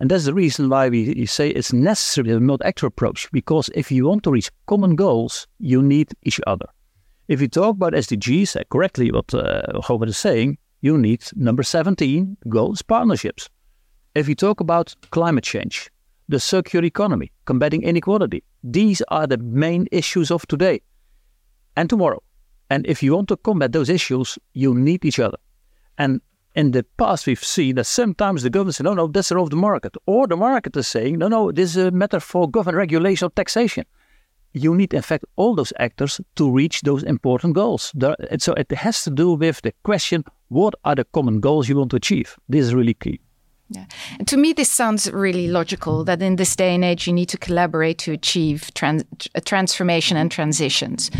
And 0.00 0.10
that's 0.10 0.24
the 0.24 0.34
reason 0.34 0.68
why 0.68 0.88
we 0.88 1.26
say 1.26 1.50
it's 1.50 1.72
necessary 1.72 2.30
to 2.30 2.40
not 2.40 2.60
actor 2.64 2.86
approach, 2.86 3.30
because 3.30 3.70
if 3.76 3.92
you 3.92 4.04
want 4.04 4.24
to 4.24 4.32
reach 4.32 4.50
common 4.66 4.96
goals, 4.96 5.46
you 5.60 5.80
need 5.80 6.12
each 6.24 6.40
other. 6.48 6.66
If 7.28 7.40
you 7.40 7.46
talk 7.46 7.76
about 7.76 7.92
SDGs, 7.92 8.60
uh, 8.60 8.64
correctly 8.68 9.12
what 9.12 9.32
uh, 9.32 9.62
is 10.02 10.18
saying, 10.18 10.58
you 10.86 10.96
need 10.96 11.22
number 11.34 11.64
17, 11.64 12.36
goals, 12.48 12.80
partnerships. 12.80 13.50
If 14.14 14.28
you 14.28 14.34
talk 14.34 14.60
about 14.60 14.94
climate 15.10 15.44
change, 15.44 15.90
the 16.28 16.40
circular 16.40 16.86
economy, 16.86 17.32
combating 17.44 17.82
inequality, 17.82 18.42
these 18.62 19.02
are 19.08 19.26
the 19.26 19.38
main 19.38 19.88
issues 19.90 20.30
of 20.30 20.46
today 20.46 20.80
and 21.76 21.90
tomorrow. 21.90 22.22
And 22.70 22.86
if 22.86 23.02
you 23.02 23.14
want 23.14 23.28
to 23.28 23.36
combat 23.36 23.72
those 23.72 23.90
issues, 23.90 24.38
you 24.52 24.74
need 24.74 25.04
each 25.04 25.18
other. 25.18 25.38
And 25.98 26.20
in 26.54 26.70
the 26.70 26.84
past 26.96 27.26
we've 27.26 27.44
seen 27.44 27.74
that 27.76 27.86
sometimes 27.86 28.42
the 28.42 28.50
government 28.50 28.76
says, 28.76 28.84
no, 28.84 28.94
no, 28.94 29.08
the 29.08 29.26
role 29.32 29.44
of 29.44 29.50
the 29.50 29.56
market. 29.56 29.96
Or 30.06 30.26
the 30.26 30.36
market 30.36 30.76
is 30.76 30.86
saying, 30.86 31.18
no, 31.18 31.28
no, 31.28 31.52
this 31.52 31.76
is 31.76 31.86
a 31.88 31.90
matter 31.90 32.20
for 32.20 32.50
government 32.50 32.78
regulation 32.78 33.26
or 33.26 33.30
taxation. 33.30 33.84
You 34.56 34.74
need, 34.74 34.94
in 34.94 35.02
fact, 35.02 35.24
all 35.36 35.54
those 35.54 35.72
actors 35.78 36.20
to 36.36 36.50
reach 36.50 36.80
those 36.80 37.02
important 37.02 37.54
goals. 37.54 37.92
There, 37.94 38.16
so 38.38 38.54
it 38.54 38.72
has 38.72 39.04
to 39.04 39.10
do 39.10 39.34
with 39.34 39.60
the 39.60 39.72
question, 39.82 40.24
what 40.48 40.74
are 40.84 40.94
the 40.94 41.04
common 41.04 41.40
goals 41.40 41.68
you 41.68 41.76
want 41.76 41.90
to 41.90 41.96
achieve? 41.96 42.36
This 42.48 42.66
is 42.66 42.74
really 42.74 42.94
key. 42.94 43.20
Yeah. 43.68 43.84
And 44.18 44.28
to 44.28 44.36
me, 44.36 44.52
this 44.52 44.70
sounds 44.70 45.12
really 45.12 45.48
logical 45.48 46.04
that 46.04 46.22
in 46.22 46.36
this 46.36 46.56
day 46.56 46.74
and 46.74 46.84
age, 46.84 47.06
you 47.06 47.12
need 47.12 47.28
to 47.28 47.38
collaborate 47.38 47.98
to 47.98 48.12
achieve 48.12 48.70
trans 48.74 49.04
transformation 49.44 50.16
and 50.16 50.30
transitions. 50.30 51.10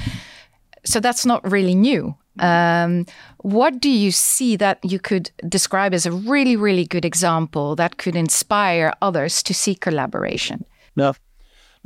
So 0.84 1.00
that's 1.00 1.26
not 1.26 1.50
really 1.50 1.74
new. 1.74 2.14
Um, 2.38 3.06
what 3.38 3.80
do 3.80 3.88
you 3.88 4.12
see 4.12 4.56
that 4.56 4.78
you 4.82 4.98
could 4.98 5.30
describe 5.48 5.92
as 5.94 6.06
a 6.06 6.12
really, 6.12 6.56
really 6.56 6.84
good 6.84 7.04
example 7.04 7.74
that 7.76 7.96
could 7.96 8.14
inspire 8.14 8.92
others 9.02 9.42
to 9.42 9.52
seek 9.52 9.80
collaboration? 9.80 10.64
Now, 10.94 11.14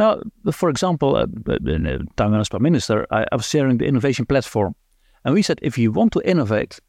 now 0.00 0.20
for 0.52 0.70
example, 0.70 1.16
uh, 1.16 1.26
in 1.66 1.82
the 1.84 2.06
time 2.16 2.34
as 2.34 2.48
Prime 2.48 2.62
Minister, 2.62 3.06
I, 3.10 3.26
I 3.30 3.36
was 3.36 3.46
sharing 3.46 3.78
the 3.78 3.86
innovation 3.86 4.26
platform. 4.26 4.74
And 5.24 5.34
we 5.34 5.42
said 5.42 5.58
if 5.62 5.76
you 5.78 5.92
want 5.92 6.12
to 6.14 6.28
innovate, 6.28 6.80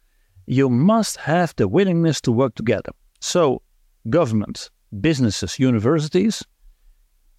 you 0.45 0.69
must 0.69 1.17
have 1.17 1.53
the 1.57 1.67
willingness 1.67 2.21
to 2.21 2.31
work 2.31 2.55
together. 2.55 2.91
So, 3.19 3.61
government, 4.09 4.69
businesses, 5.01 5.59
universities, 5.59 6.43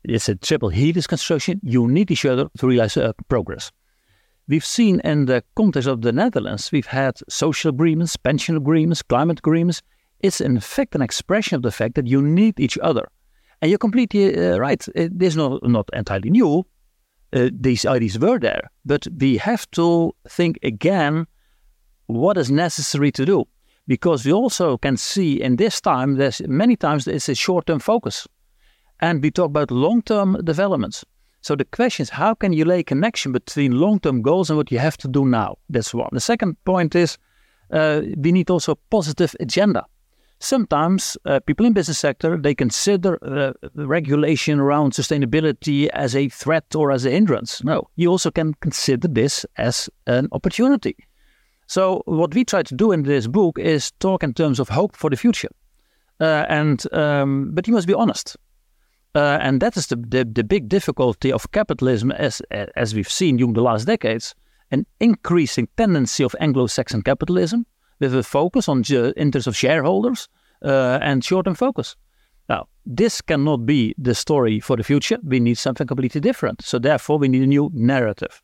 it's 0.04 0.28
a 0.28 0.34
triple 0.34 0.68
helix 0.68 1.06
construction. 1.06 1.60
You 1.62 1.88
need 1.88 2.10
each 2.10 2.26
other 2.26 2.48
to 2.58 2.66
realize 2.66 2.96
uh, 2.96 3.12
progress. 3.28 3.72
We've 4.48 4.66
seen 4.66 5.00
in 5.00 5.26
the 5.26 5.42
context 5.54 5.88
of 5.88 6.02
the 6.02 6.12
Netherlands, 6.12 6.70
we've 6.72 6.86
had 6.86 7.18
social 7.28 7.70
agreements, 7.70 8.16
pension 8.16 8.56
agreements, 8.56 9.02
climate 9.02 9.38
agreements. 9.38 9.82
It's 10.20 10.40
in 10.40 10.60
fact 10.60 10.94
an 10.94 11.02
expression 11.02 11.56
of 11.56 11.62
the 11.62 11.70
fact 11.70 11.94
that 11.94 12.06
you 12.06 12.20
need 12.20 12.60
each 12.60 12.78
other. 12.78 13.08
And 13.62 13.70
you're 13.70 13.78
completely 13.78 14.36
uh, 14.36 14.58
right. 14.58 14.84
It 14.96 15.22
is 15.22 15.36
not, 15.36 15.62
not 15.62 15.88
entirely 15.92 16.30
new. 16.30 16.66
Uh, 17.32 17.48
these 17.52 17.86
ideas 17.86 18.18
were 18.18 18.38
there, 18.38 18.68
but 18.84 19.06
we 19.18 19.36
have 19.38 19.70
to 19.70 20.12
think 20.28 20.58
again 20.64 21.26
what 22.06 22.36
is 22.36 22.50
necessary 22.50 23.12
to 23.12 23.24
do. 23.24 23.44
Because 23.86 24.26
we 24.26 24.32
also 24.32 24.76
can 24.78 24.96
see 24.96 25.40
in 25.40 25.56
this 25.56 25.80
time 25.80 26.16
there's 26.16 26.42
many 26.46 26.76
times 26.76 27.06
it's 27.06 27.28
a 27.28 27.34
short-term 27.34 27.78
focus. 27.78 28.26
And 29.00 29.22
we 29.22 29.30
talk 29.30 29.46
about 29.46 29.70
long-term 29.70 30.44
developments. 30.44 31.04
So 31.40 31.54
the 31.56 31.64
question 31.64 32.02
is 32.02 32.10
how 32.10 32.34
can 32.34 32.52
you 32.52 32.64
lay 32.64 32.80
a 32.80 32.84
connection 32.84 33.30
between 33.32 33.72
long-term 33.72 34.22
goals 34.22 34.50
and 34.50 34.56
what 34.56 34.72
you 34.72 34.78
have 34.80 34.96
to 34.98 35.08
do 35.08 35.24
now? 35.24 35.56
That's 35.70 35.94
one. 35.94 36.10
The 36.12 36.20
second 36.20 36.62
point 36.64 36.94
is 36.96 37.16
uh, 37.70 38.02
we 38.16 38.32
need 38.32 38.50
also 38.50 38.72
a 38.72 38.76
positive 38.90 39.34
agenda 39.40 39.86
sometimes 40.42 41.16
uh, 41.24 41.40
people 41.40 41.64
in 41.64 41.72
business 41.72 41.98
sector 41.98 42.36
they 42.36 42.54
consider 42.54 43.18
uh, 43.22 43.52
regulation 43.74 44.58
around 44.58 44.92
sustainability 44.92 45.88
as 45.88 46.16
a 46.16 46.28
threat 46.28 46.74
or 46.74 46.90
as 46.90 47.06
a 47.06 47.10
hindrance. 47.10 47.62
No 47.64 47.88
you 47.96 48.10
also 48.10 48.30
can 48.30 48.54
consider 48.54 49.08
this 49.08 49.46
as 49.56 49.88
an 50.06 50.28
opportunity. 50.32 50.96
So 51.66 52.02
what 52.06 52.34
we 52.34 52.44
try 52.44 52.62
to 52.62 52.74
do 52.74 52.92
in 52.92 53.04
this 53.04 53.26
book 53.26 53.58
is 53.58 53.92
talk 53.92 54.22
in 54.22 54.34
terms 54.34 54.60
of 54.60 54.68
hope 54.68 54.96
for 54.96 55.10
the 55.10 55.16
future, 55.16 55.50
uh, 56.20 56.44
and 56.48 56.82
um, 56.92 57.52
but 57.54 57.66
you 57.66 57.74
must 57.74 57.86
be 57.86 57.94
honest, 57.94 58.36
uh, 59.14 59.38
and 59.40 59.62
that 59.62 59.76
is 59.76 59.86
the, 59.86 59.96
the, 59.96 60.24
the 60.24 60.44
big 60.44 60.68
difficulty 60.68 61.32
of 61.32 61.50
capitalism 61.52 62.10
as 62.12 62.42
as 62.76 62.94
we've 62.94 63.10
seen 63.10 63.36
during 63.36 63.54
the 63.54 63.62
last 63.62 63.86
decades, 63.86 64.34
an 64.70 64.84
increasing 64.98 65.68
tendency 65.76 66.24
of 66.24 66.36
Anglo-Saxon 66.40 67.02
capitalism 67.02 67.64
with 68.02 68.14
a 68.14 68.22
focus 68.22 68.68
on 68.68 68.82
interests 69.16 69.46
of 69.46 69.56
shareholders 69.56 70.28
uh, 70.64 70.98
and 71.00 71.24
short-term 71.24 71.54
focus. 71.54 71.96
Now, 72.48 72.66
this 72.84 73.22
cannot 73.22 73.64
be 73.64 73.94
the 73.96 74.14
story 74.14 74.60
for 74.60 74.76
the 74.76 74.82
future. 74.82 75.18
We 75.22 75.40
need 75.40 75.56
something 75.56 75.86
completely 75.86 76.20
different. 76.20 76.62
So 76.62 76.78
therefore, 76.78 77.18
we 77.18 77.28
need 77.28 77.42
a 77.42 77.46
new 77.46 77.70
narrative. 77.72 78.42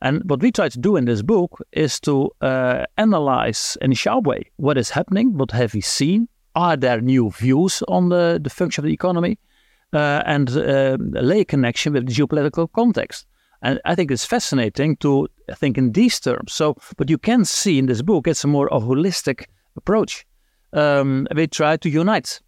And 0.00 0.22
what 0.30 0.40
we 0.40 0.52
try 0.52 0.68
to 0.68 0.78
do 0.78 0.96
in 0.96 1.06
this 1.06 1.22
book 1.22 1.60
is 1.72 1.98
to 2.00 2.30
uh, 2.40 2.84
analyze 2.96 3.76
in 3.80 3.92
a 3.92 3.94
sharp 3.94 4.26
way 4.26 4.50
what 4.56 4.78
is 4.78 4.90
happening, 4.90 5.36
what 5.36 5.50
have 5.50 5.74
we 5.74 5.80
seen, 5.80 6.28
are 6.54 6.76
there 6.76 7.00
new 7.00 7.30
views 7.30 7.82
on 7.88 8.10
the, 8.10 8.38
the 8.42 8.50
function 8.50 8.84
of 8.84 8.86
the 8.86 8.94
economy, 8.94 9.38
uh, 9.92 10.22
and 10.26 10.50
uh, 10.50 10.96
lay 11.00 11.40
a 11.40 11.44
connection 11.44 11.94
with 11.94 12.06
the 12.06 12.12
geopolitical 12.12 12.68
context. 12.72 13.26
And 13.62 13.80
I 13.84 13.94
think 13.94 14.10
it's 14.10 14.24
fascinating 14.24 14.96
to 14.98 15.28
think 15.56 15.78
in 15.78 15.92
these 15.92 16.20
terms. 16.20 16.52
So, 16.52 16.76
but 16.96 17.10
you 17.10 17.18
can 17.18 17.44
see 17.44 17.78
in 17.78 17.86
this 17.86 18.02
book, 18.02 18.28
it's 18.28 18.44
a 18.44 18.48
more 18.48 18.68
a 18.68 18.80
holistic 18.80 19.46
approach. 19.76 20.26
Um, 20.72 21.26
we 21.34 21.46
try 21.46 21.76
to 21.76 21.88
unite 21.88 22.40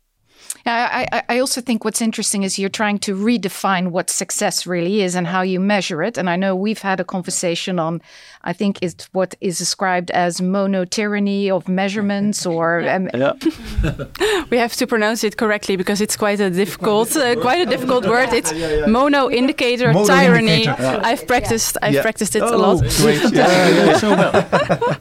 I, 0.67 1.23
I 1.29 1.39
also 1.39 1.61
think 1.61 1.85
what's 1.85 2.03
interesting 2.03 2.43
is 2.43 2.59
you're 2.59 2.69
trying 2.69 2.99
to 3.01 3.15
redefine 3.15 3.89
what 3.89 4.11
success 4.11 4.67
really 4.67 5.03
is 5.03 5.15
and 5.15 5.27
how 5.27 5.43
you 5.43 5.61
measure 5.61 6.03
it. 6.03 6.19
And 6.19 6.29
I 6.29 6.37
know 6.37 6.55
we've 6.55 6.81
had 6.81 7.01
a 7.01 7.05
conversation 7.05 7.79
on, 7.79 8.01
I 8.43 8.53
think 8.53 8.79
it's 8.83 9.07
what 9.13 9.35
is 9.41 9.59
described 9.59 10.11
as 10.11 10.41
mono 10.41 10.85
tyranny 10.85 11.51
of 11.51 11.69
measurements 11.69 12.47
or. 12.47 12.81
Yeah. 12.91 12.95
Um, 12.97 13.11
yeah. 13.15 14.45
we 14.51 14.57
have 14.57 14.75
to 14.77 14.87
pronounce 14.87 15.23
it 15.23 15.37
correctly 15.37 15.77
because 15.77 16.01
it's 16.01 16.17
quite 16.17 16.41
a 16.41 16.51
difficult, 16.51 17.15
uh, 17.15 17.37
quite 17.37 17.61
a 17.61 17.67
difficult 17.67 18.07
word. 18.15 18.33
It's 18.33 18.53
mono 18.89 19.31
indicator 19.31 19.93
mono 19.93 20.07
tyranny. 20.07 20.65
Indicator. 20.65 21.01
I've 21.05 21.27
practiced, 21.27 21.77
I've 21.83 22.03
practiced 22.03 22.37
it 22.37 22.43
oh, 22.43 22.55
a 22.55 22.57
lot. 22.57 22.81
Great. 22.97 23.33
yeah, 23.33 23.99
so 23.99 24.11
well. 24.11 25.00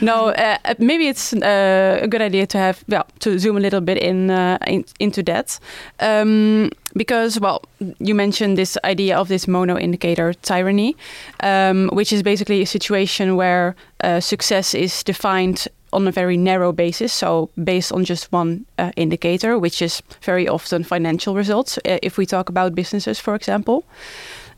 No, 0.00 0.28
uh, 0.28 0.58
maybe 0.78 1.08
it's 1.08 1.32
uh, 1.32 1.98
a 2.02 2.08
good 2.08 2.22
idea 2.22 2.46
to 2.46 2.58
have, 2.58 2.84
well, 2.88 3.06
to 3.20 3.38
zoom 3.38 3.56
a 3.56 3.60
little 3.60 3.80
bit 3.80 3.98
in, 3.98 4.30
uh, 4.30 4.58
in 4.66 4.84
into 4.98 5.22
that. 5.22 5.58
Um, 6.00 6.70
because, 6.94 7.40
well, 7.40 7.62
you 7.98 8.14
mentioned 8.14 8.56
this 8.56 8.78
idea 8.84 9.16
of 9.16 9.28
this 9.28 9.46
mono 9.46 9.78
indicator 9.78 10.32
tyranny, 10.34 10.96
um, 11.40 11.90
which 11.92 12.12
is 12.12 12.22
basically 12.22 12.62
a 12.62 12.66
situation 12.66 13.36
where 13.36 13.76
success 14.20 14.74
is 14.74 15.04
defined 15.04 15.68
on 15.92 16.06
a 16.06 16.12
very 16.12 16.36
narrow 16.36 16.72
basis, 16.72 17.12
so 17.12 17.50
based 17.64 17.92
on 17.92 18.04
just 18.04 18.30
one 18.32 18.66
uh, 18.78 18.90
indicator, 18.96 19.58
which 19.58 19.82
is 19.82 20.02
very 20.22 20.48
often 20.48 20.84
financial 20.84 21.34
results, 21.34 21.78
if 21.84 22.18
we 22.18 22.26
talk 22.26 22.48
about 22.48 22.74
businesses, 22.74 23.18
for 23.18 23.34
example. 23.34 23.84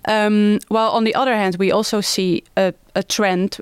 Um, 0.06 0.59
while 0.68 0.90
on 0.90 1.04
the 1.04 1.14
other 1.14 1.35
hand, 1.35 1.56
we 1.56 1.70
also 1.70 2.00
see 2.00 2.42
a, 2.56 2.73
a 2.94 3.02
trend 3.02 3.59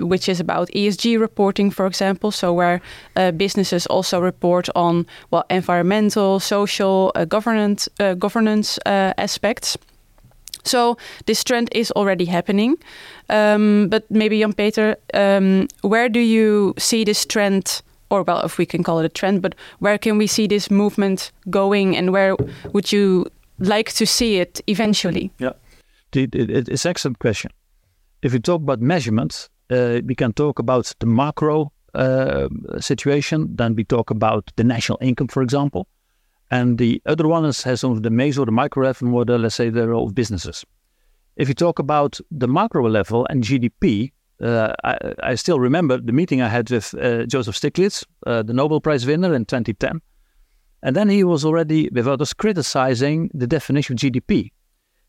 which 0.00 0.28
is 0.28 0.40
about 0.40 0.68
ESG 0.68 1.20
reporting, 1.20 1.70
for 1.70 1.86
example. 1.86 2.30
So 2.30 2.52
where 2.52 2.80
uh, 3.16 3.32
businesses 3.32 3.86
also 3.86 4.20
report 4.20 4.68
on 4.74 5.06
well 5.30 5.44
environmental, 5.50 6.40
social, 6.40 7.12
uh, 7.14 7.24
governance 7.24 7.88
uh, 8.00 8.14
governance 8.14 8.78
uh, 8.86 9.12
aspects. 9.18 9.76
So 10.64 10.96
this 11.26 11.42
trend 11.44 11.68
is 11.72 11.90
already 11.92 12.24
happening. 12.24 12.76
Um, 13.28 13.88
but 13.88 14.08
maybe 14.10 14.40
Jan 14.40 14.52
Peter, 14.52 14.96
um, 15.14 15.68
where 15.82 16.08
do 16.08 16.20
you 16.20 16.74
see 16.78 17.04
this 17.04 17.26
trend? 17.26 17.82
Or 18.10 18.22
well, 18.22 18.42
if 18.42 18.58
we 18.58 18.66
can 18.66 18.82
call 18.82 18.98
it 18.98 19.06
a 19.06 19.08
trend, 19.08 19.40
but 19.40 19.54
where 19.78 19.98
can 19.98 20.18
we 20.18 20.26
see 20.26 20.46
this 20.46 20.70
movement 20.70 21.32
going, 21.48 21.96
and 21.96 22.12
where 22.12 22.36
would 22.72 22.92
you 22.92 23.26
like 23.58 23.90
to 23.94 24.06
see 24.06 24.36
it 24.36 24.60
eventually? 24.66 25.30
Yeah, 25.38 25.52
it's 26.12 26.84
excellent 26.84 27.18
question. 27.20 27.50
If 28.20 28.34
you 28.34 28.38
talk 28.38 28.60
about 28.60 28.80
measurements, 28.80 29.48
we 30.06 30.14
can 30.14 30.32
talk 30.32 30.58
about 30.58 30.92
the 30.98 31.06
macro 31.06 31.72
uh, 31.94 32.48
situation. 32.80 33.48
Then 33.54 33.74
we 33.74 33.84
talk 33.84 34.10
about 34.10 34.50
the 34.56 34.64
national 34.64 34.98
income, 35.00 35.28
for 35.28 35.42
example. 35.42 35.86
And 36.50 36.78
the 36.78 37.00
other 37.06 37.26
one 37.26 37.44
is, 37.44 37.62
has 37.62 37.80
some 37.80 37.92
of 37.92 38.02
the 38.02 38.10
meso, 38.10 38.44
the 38.44 38.52
micro 38.52 38.84
level, 38.84 39.08
more 39.08 39.24
the, 39.24 39.38
let's 39.38 39.54
say, 39.54 39.70
the 39.70 39.88
role 39.88 40.06
of 40.06 40.14
businesses. 40.14 40.64
If 41.36 41.48
you 41.48 41.54
talk 41.54 41.78
about 41.78 42.20
the 42.30 42.46
macro 42.46 42.88
level 42.88 43.26
and 43.30 43.42
GDP, 43.42 44.12
uh, 44.42 44.72
I, 44.84 45.14
I, 45.22 45.34
still 45.34 45.60
remember 45.60 45.98
the 45.98 46.12
meeting 46.12 46.42
I 46.42 46.48
had 46.48 46.70
with 46.70 46.94
uh, 46.94 47.24
Joseph 47.26 47.56
Stiglitz, 47.56 48.04
uh, 48.26 48.42
the 48.42 48.52
Nobel 48.52 48.80
Prize 48.80 49.06
winner 49.06 49.32
in 49.34 49.44
2010. 49.44 50.00
And 50.82 50.96
then 50.96 51.08
he 51.08 51.24
was 51.24 51.44
already, 51.44 51.88
with 51.90 52.08
others, 52.08 52.34
criticizing 52.34 53.30
the 53.32 53.46
definition 53.46 53.94
of 53.94 54.00
GDP. 54.00 54.50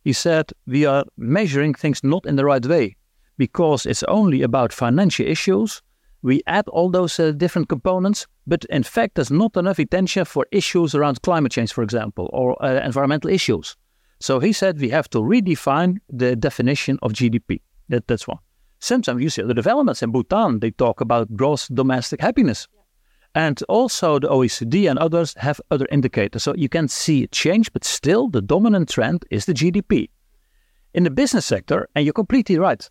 He 0.04 0.14
said, 0.14 0.52
We 0.68 0.86
are 0.86 1.04
measuring 1.18 1.74
things 1.74 2.04
not 2.04 2.26
in 2.26 2.36
the 2.36 2.46
right 2.46 2.66
way 2.66 2.96
because 3.38 3.86
it's 3.86 4.04
only 4.04 4.42
about 4.42 4.74
financial 4.74 5.26
issues. 5.26 5.82
We 6.22 6.42
add 6.48 6.68
all 6.70 6.90
those 6.90 7.20
uh, 7.20 7.32
different 7.32 7.70
components, 7.70 8.28
but 8.48 8.66
in 8.66 8.84
fact, 8.84 9.16
there's 9.16 9.32
not 9.32 9.58
enough 9.58 9.80
attention 9.80 10.26
for 10.26 10.46
issues 10.52 10.96
around 10.96 11.22
climate 11.22 11.52
change, 11.52 11.74
for 11.74 11.84
example, 11.84 12.30
or 12.32 12.64
uh, 12.64 12.82
environmental 12.86 13.30
issues. 13.30 13.76
So 14.20 14.40
he 14.40 14.54
said 14.54 14.80
we 14.80 14.90
have 14.90 15.10
to 15.10 15.20
redefine 15.20 15.98
the 16.10 16.36
definition 16.36 16.98
of 17.02 17.12
GDP. 17.12 17.60
That, 17.90 18.08
that's 18.08 18.28
one. 18.28 18.40
Sometimes 18.80 19.22
you 19.22 19.30
see 19.30 19.42
the 19.42 19.54
developments 19.54 20.02
in 20.02 20.12
Bhutan, 20.12 20.60
they 20.60 20.72
talk 20.72 21.02
about 21.02 21.36
gross 21.36 21.68
domestic 21.68 22.22
happiness. 22.22 22.68
And 23.36 23.62
also 23.68 24.20
the 24.20 24.28
OECD 24.28 24.90
and 24.90 25.00
others 25.00 25.34
have 25.38 25.60
other 25.72 25.88
indicators. 25.92 26.44
So 26.44 26.54
you 26.56 26.70
can 26.70 26.88
see 26.88 27.28
change, 27.28 27.74
but 27.74 27.84
still 27.84 28.30
the 28.30 28.42
dominant 28.42 28.90
trend 28.90 29.26
is 29.32 29.46
the 29.46 29.54
GDP. 29.54 30.10
In 30.94 31.04
the 31.04 31.10
business 31.10 31.46
sector, 31.46 31.90
and 31.96 32.06
you're 32.06 32.14
completely 32.14 32.60
right, 32.60 32.88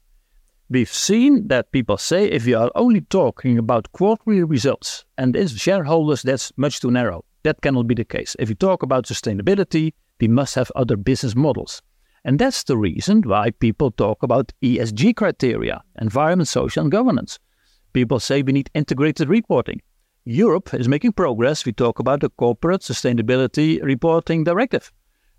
we've 0.73 0.93
seen 0.93 1.49
that 1.49 1.71
people 1.71 1.99
say 1.99 2.25
if 2.27 2.47
you 2.47 2.59
are 2.59 2.71
only 2.75 3.03
talking 3.03 3.59
about 3.59 3.93
quarterly 3.93 4.43
results 4.43 5.05
and 5.19 5.37
as 5.37 5.53
shareholders, 5.53 6.23
that's 6.23 6.53
much 6.57 6.81
too 6.81 6.91
narrow. 6.91 7.25
That 7.43 7.61
cannot 7.61 7.87
be 7.87 7.95
the 7.95 8.05
case. 8.05 8.35
If 8.39 8.49
you 8.49 8.55
talk 8.55 8.83
about 8.83 9.07
sustainability, 9.07 9.93
we 10.21 10.29
must 10.29 10.55
have 10.55 10.73
other 10.75 10.97
business 10.97 11.35
models. 11.35 11.83
And 12.25 12.39
that's 12.39 12.63
the 12.65 12.79
reason 12.79 13.23
why 13.23 13.51
people 13.51 13.91
talk 13.91 14.23
about 14.23 14.53
ESG 14.63 15.17
criteria, 15.17 15.83
environment, 16.01 16.49
social, 16.49 16.83
and 16.83 16.93
governance. 16.93 17.39
People 17.93 18.21
say 18.21 18.43
we 18.43 18.53
need 18.53 18.71
integrated 18.75 19.29
reporting. 19.29 19.83
Europe 20.25 20.73
is 20.73 20.89
making 20.89 21.13
progress. 21.13 21.67
We 21.67 21.73
talk 21.73 21.99
about 21.99 22.21
the 22.21 22.31
Corporate 22.31 22.83
Sustainability 22.83 23.83
Reporting 23.83 24.45
Directive. 24.45 24.93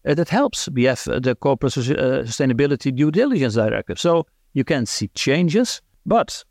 Uh, 0.05 0.13
that 0.13 0.27
helps. 0.27 0.67
We 0.69 0.83
have 0.83 1.07
uh, 1.07 1.19
the 1.19 1.35
Corporate 1.35 1.77
uh, 1.77 2.23
Sustainability 2.23 2.93
Due 2.93 3.11
Diligence 3.11 3.55
Directive. 3.55 3.97
So 3.97 4.27
you 4.53 4.63
can 4.63 4.85
see 4.85 5.09
changes, 5.09 5.81
but 6.05 6.43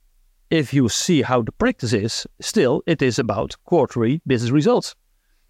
if 0.51 0.75
you 0.75 0.89
see 0.89 1.23
how 1.23 1.43
the 1.43 1.53
practice 1.53 1.93
is, 1.93 2.27
still 2.41 2.83
it 2.87 3.01
is 3.01 3.19
about 3.19 3.57
quarterly 3.65 4.21
business 4.27 4.51
results. 4.51 4.95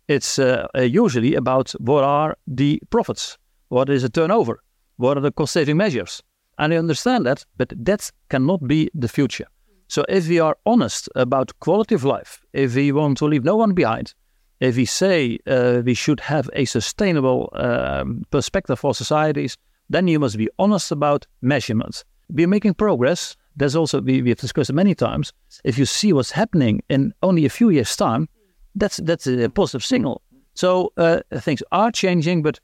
It's 0.08 0.38
uh, 0.38 0.66
uh, 0.76 0.82
usually 0.82 1.34
about 1.34 1.72
what 1.80 2.04
are 2.04 2.36
the 2.46 2.80
profits, 2.90 3.38
what 3.68 3.88
is 3.88 4.02
the 4.02 4.08
turnover, 4.08 4.62
what 4.96 5.16
are 5.16 5.20
the 5.20 5.32
cost 5.32 5.52
saving 5.52 5.76
measures. 5.76 6.22
And 6.58 6.72
I 6.72 6.76
understand 6.76 7.26
that, 7.26 7.44
but 7.56 7.72
that 7.76 8.10
cannot 8.28 8.66
be 8.66 8.90
the 8.94 9.08
future. 9.08 9.46
So 9.88 10.04
if 10.08 10.28
we 10.28 10.38
are 10.40 10.56
honest 10.64 11.08
about 11.16 11.58
quality 11.60 11.94
of 11.94 12.04
life, 12.04 12.40
if 12.52 12.74
we 12.74 12.92
want 12.92 13.18
to 13.18 13.26
leave 13.26 13.44
no 13.44 13.56
one 13.56 13.74
behind, 13.74 14.14
if 14.60 14.76
we 14.76 14.84
say 14.84 15.38
uh, 15.46 15.82
we 15.84 15.94
should 15.94 16.20
have 16.20 16.48
a 16.52 16.64
sustainable 16.64 17.50
um, 17.54 18.22
perspective 18.30 18.78
for 18.78 18.94
societies, 18.94 19.58
then 19.90 20.06
you 20.06 20.20
must 20.20 20.38
be 20.38 20.48
honest 20.58 20.92
about 20.92 21.26
measurements. 21.40 22.04
We're 22.32 22.48
making 22.48 22.74
progress. 22.74 23.36
There's 23.56 23.76
also, 23.76 24.00
we, 24.00 24.22
we 24.22 24.30
have 24.30 24.38
discussed 24.38 24.70
it 24.70 24.74
many 24.74 24.94
times, 24.94 25.32
if 25.64 25.76
you 25.78 25.84
see 25.84 26.12
what's 26.12 26.30
happening 26.30 26.82
in 26.88 27.12
only 27.22 27.44
a 27.44 27.50
few 27.50 27.68
years' 27.68 27.94
time, 27.94 28.28
that's, 28.74 28.96
that's 28.98 29.26
a 29.26 29.48
positive 29.48 29.84
signal. 29.84 30.22
So 30.54 30.92
uh, 30.96 31.20
things 31.34 31.62
are 31.70 31.90
changing, 31.90 32.42
but 32.42 32.58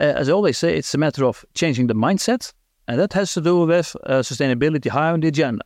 uh, 0.00 0.04
as 0.04 0.28
I 0.28 0.32
always 0.32 0.56
say, 0.56 0.76
it's 0.76 0.94
a 0.94 0.98
matter 0.98 1.24
of 1.26 1.44
changing 1.54 1.88
the 1.88 1.94
mindset, 1.94 2.52
and 2.88 2.98
that 2.98 3.12
has 3.12 3.34
to 3.34 3.40
do 3.40 3.66
with 3.66 3.94
uh, 4.06 4.20
sustainability 4.20 4.88
higher 4.88 5.12
on 5.12 5.20
the 5.20 5.28
agenda 5.28 5.62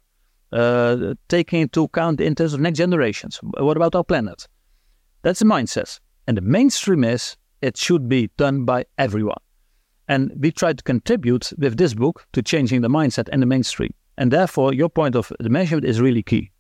uh, 0.55 1.15
taking 1.29 1.63
into 1.63 1.85
account 1.85 2.19
the 2.19 2.27
interests 2.27 2.55
of 2.55 2.61
next 2.61 2.79
generations. 2.79 3.41
What 3.43 3.77
about 3.77 3.95
our 3.95 4.05
planet? 4.05 4.47
That's 5.23 5.43
a 5.43 5.45
mindset. 5.45 5.99
And 6.27 6.37
the 6.37 6.43
mainstream 6.43 7.05
is 7.05 7.37
it 7.61 7.77
should 7.77 8.09
be 8.09 8.31
done 8.37 8.65
by 8.65 8.87
everyone. 8.97 9.41
And 10.09 10.33
we 10.39 10.51
try 10.51 10.73
to 10.73 10.83
contribute 10.83 11.53
with 11.59 11.77
this 11.77 11.95
book 11.95 12.27
to 12.33 12.43
changing 12.43 12.83
the 12.83 12.89
mindset 12.89 13.29
and 13.33 13.41
the 13.43 13.47
mainstream. 13.47 13.95
And 14.17 14.31
therefore, 14.31 14.75
your 14.75 14.89
point 14.89 15.17
of 15.17 15.33
the 15.41 15.49
measurement 15.49 15.87
is 15.87 16.01
really 16.01 16.23
key. 16.23 16.51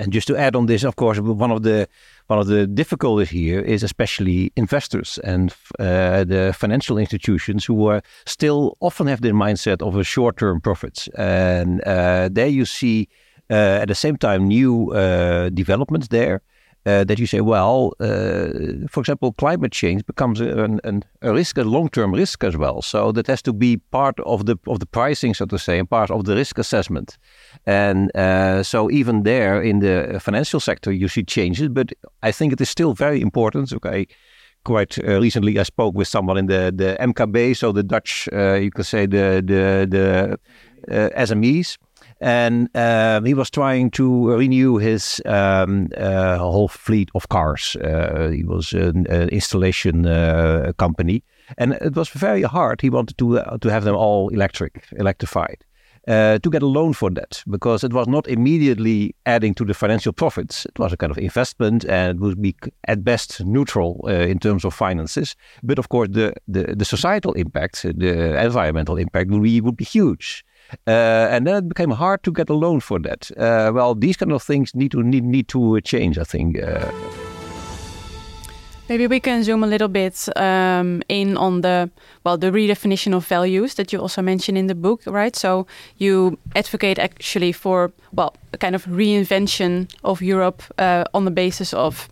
And 0.00 0.14
just 0.14 0.26
to 0.28 0.36
add 0.36 0.56
on 0.56 0.64
this, 0.64 0.82
of 0.82 0.96
course, 0.96 1.20
one 1.20 1.50
of 1.50 1.62
the 1.62 1.86
one 2.28 2.38
of 2.38 2.46
the 2.46 2.66
difficulties 2.66 3.28
here 3.28 3.60
is 3.60 3.82
especially 3.82 4.50
investors 4.56 5.18
and 5.24 5.52
uh, 5.78 6.24
the 6.24 6.54
financial 6.56 6.96
institutions 6.96 7.66
who 7.66 7.86
are 7.86 8.02
still 8.24 8.78
often 8.80 9.08
have 9.08 9.20
the 9.20 9.32
mindset 9.32 9.82
of 9.82 9.96
a 9.96 10.04
short-term 10.04 10.60
profits, 10.60 11.08
and 11.18 11.82
uh, 11.82 12.30
there 12.32 12.46
you 12.46 12.64
see 12.64 13.08
uh, 13.50 13.82
at 13.82 13.88
the 13.88 13.94
same 13.94 14.16
time 14.16 14.48
new 14.48 14.90
uh, 14.92 15.50
developments 15.50 16.08
there 16.08 16.40
uh, 16.86 17.04
that 17.04 17.18
you 17.18 17.26
say, 17.26 17.40
well, 17.40 17.92
uh, 18.00 18.48
for 18.88 19.00
example, 19.00 19.32
climate 19.32 19.72
change 19.72 20.04
becomes 20.06 20.40
a, 20.40 20.80
a 21.22 21.32
risk, 21.32 21.58
a 21.58 21.64
long-term 21.64 22.12
risk 22.14 22.42
as 22.42 22.56
well. 22.56 22.80
So 22.80 23.12
that 23.12 23.26
has 23.26 23.42
to 23.42 23.52
be 23.52 23.76
part 23.76 24.18
of 24.20 24.46
the 24.46 24.56
of 24.66 24.78
the 24.80 24.86
pricing, 24.86 25.34
so 25.34 25.46
to 25.46 25.58
say, 25.58 25.78
and 25.78 25.88
part 25.88 26.10
of 26.10 26.24
the 26.24 26.34
risk 26.34 26.58
assessment. 26.58 27.18
And 27.66 28.14
uh, 28.16 28.62
so 28.62 28.90
even 28.90 29.24
there 29.24 29.60
in 29.62 29.80
the 29.80 30.20
financial 30.20 30.60
sector, 30.60 30.90
you 30.90 31.08
see 31.08 31.22
changes, 31.22 31.68
but 31.68 31.92
I 32.22 32.32
think 32.32 32.52
it 32.52 32.60
is 32.60 32.70
still 32.70 32.94
very 32.94 33.20
important. 33.20 33.72
Okay. 33.72 34.06
Quite 34.62 34.98
uh, 34.98 35.18
recently, 35.18 35.58
I 35.58 35.62
spoke 35.62 35.94
with 35.94 36.06
someone 36.06 36.36
in 36.36 36.44
the, 36.44 36.70
the 36.76 36.94
MKB, 37.00 37.56
so 37.56 37.72
the 37.72 37.82
Dutch, 37.82 38.28
uh, 38.30 38.56
you 38.56 38.70
could 38.70 38.84
say 38.84 39.06
the 39.06 39.42
the 39.42 39.86
the 39.88 40.38
uh, 40.88 41.08
SMEs, 41.16 41.78
and 42.20 42.74
uh, 42.76 43.20
he 43.22 43.34
was 43.34 43.50
trying 43.50 43.90
to 43.92 44.30
renew 44.32 44.76
his 44.76 45.22
um, 45.24 45.88
uh, 45.96 46.38
whole 46.38 46.68
fleet 46.68 47.10
of 47.14 47.28
cars. 47.28 47.76
Uh, 47.76 48.28
he 48.28 48.44
was 48.44 48.72
an, 48.72 49.06
an 49.06 49.28
installation 49.30 50.06
uh, 50.06 50.72
company, 50.76 51.22
and 51.56 51.72
it 51.74 51.96
was 51.96 52.08
very 52.10 52.42
hard. 52.42 52.80
He 52.80 52.90
wanted 52.90 53.16
to 53.18 53.38
uh, 53.38 53.58
to 53.58 53.70
have 53.70 53.84
them 53.84 53.96
all 53.96 54.28
electric, 54.28 54.84
electrified. 54.92 55.64
Uh, 56.08 56.38
to 56.38 56.48
get 56.48 56.62
a 56.62 56.66
loan 56.66 56.94
for 56.94 57.10
that 57.10 57.44
because 57.50 57.84
it 57.84 57.92
was 57.92 58.08
not 58.08 58.26
immediately 58.26 59.14
adding 59.26 59.54
to 59.54 59.66
the 59.66 59.74
financial 59.74 60.14
profits. 60.14 60.64
It 60.64 60.78
was 60.78 60.94
a 60.94 60.96
kind 60.96 61.10
of 61.10 61.18
investment 61.18 61.84
and 61.84 62.16
it 62.16 62.20
would 62.22 62.40
be 62.40 62.56
at 62.88 63.04
best 63.04 63.44
neutral 63.44 64.08
in 64.08 64.38
terms 64.38 64.64
of 64.64 64.72
finances. 64.72 65.36
But 65.62 65.78
of 65.78 65.90
course, 65.90 66.08
the, 66.10 66.32
the, 66.48 66.74
the 66.74 66.86
societal 66.86 67.34
impact, 67.34 67.82
the 67.82 68.42
environmental 68.42 68.96
impact 68.96 69.30
would 69.30 69.42
be, 69.42 69.60
would 69.60 69.76
be 69.76 69.84
huge. 69.84 70.42
Uh, 70.86 71.28
and 71.30 71.46
then 71.46 71.56
it 71.56 71.68
became 71.68 71.90
hard 71.90 72.22
to 72.22 72.32
get 72.32 72.50
a 72.50 72.54
loan 72.54 72.80
for 72.80 72.98
that. 73.00 73.30
Uh, 73.36 73.70
well, 73.74 73.94
these 73.94 74.16
kind 74.16 74.32
of 74.32 74.42
things 74.42 74.74
need 74.74 74.92
to 74.92 75.02
need, 75.02 75.24
need 75.24 75.48
to 75.48 75.80
change, 75.80 76.18
I 76.18 76.24
think. 76.24 76.58
Uh. 76.58 76.90
Maybe 78.90 79.06
we 79.06 79.20
can 79.20 79.44
zoom 79.44 79.62
a 79.62 79.68
little 79.68 79.86
bit 79.86 80.28
um, 80.36 81.00
in 81.08 81.36
on 81.36 81.60
the 81.60 81.88
well 82.24 82.36
the 82.36 82.50
redefinition 82.50 83.14
of 83.14 83.24
values 83.24 83.74
that 83.74 83.92
you 83.92 84.00
also 84.00 84.20
mentioned 84.20 84.58
in 84.58 84.66
the 84.66 84.74
book, 84.74 85.02
right? 85.06 85.36
So 85.36 85.68
you 85.98 86.36
advocate 86.56 86.98
actually 86.98 87.52
for 87.52 87.92
well 88.12 88.34
a 88.52 88.58
kind 88.58 88.74
of 88.74 88.84
reinvention 88.86 89.88
of 90.02 90.20
Europe 90.20 90.62
uh, 90.76 91.04
on 91.14 91.24
the 91.24 91.30
basis 91.30 91.72
of 91.72 92.08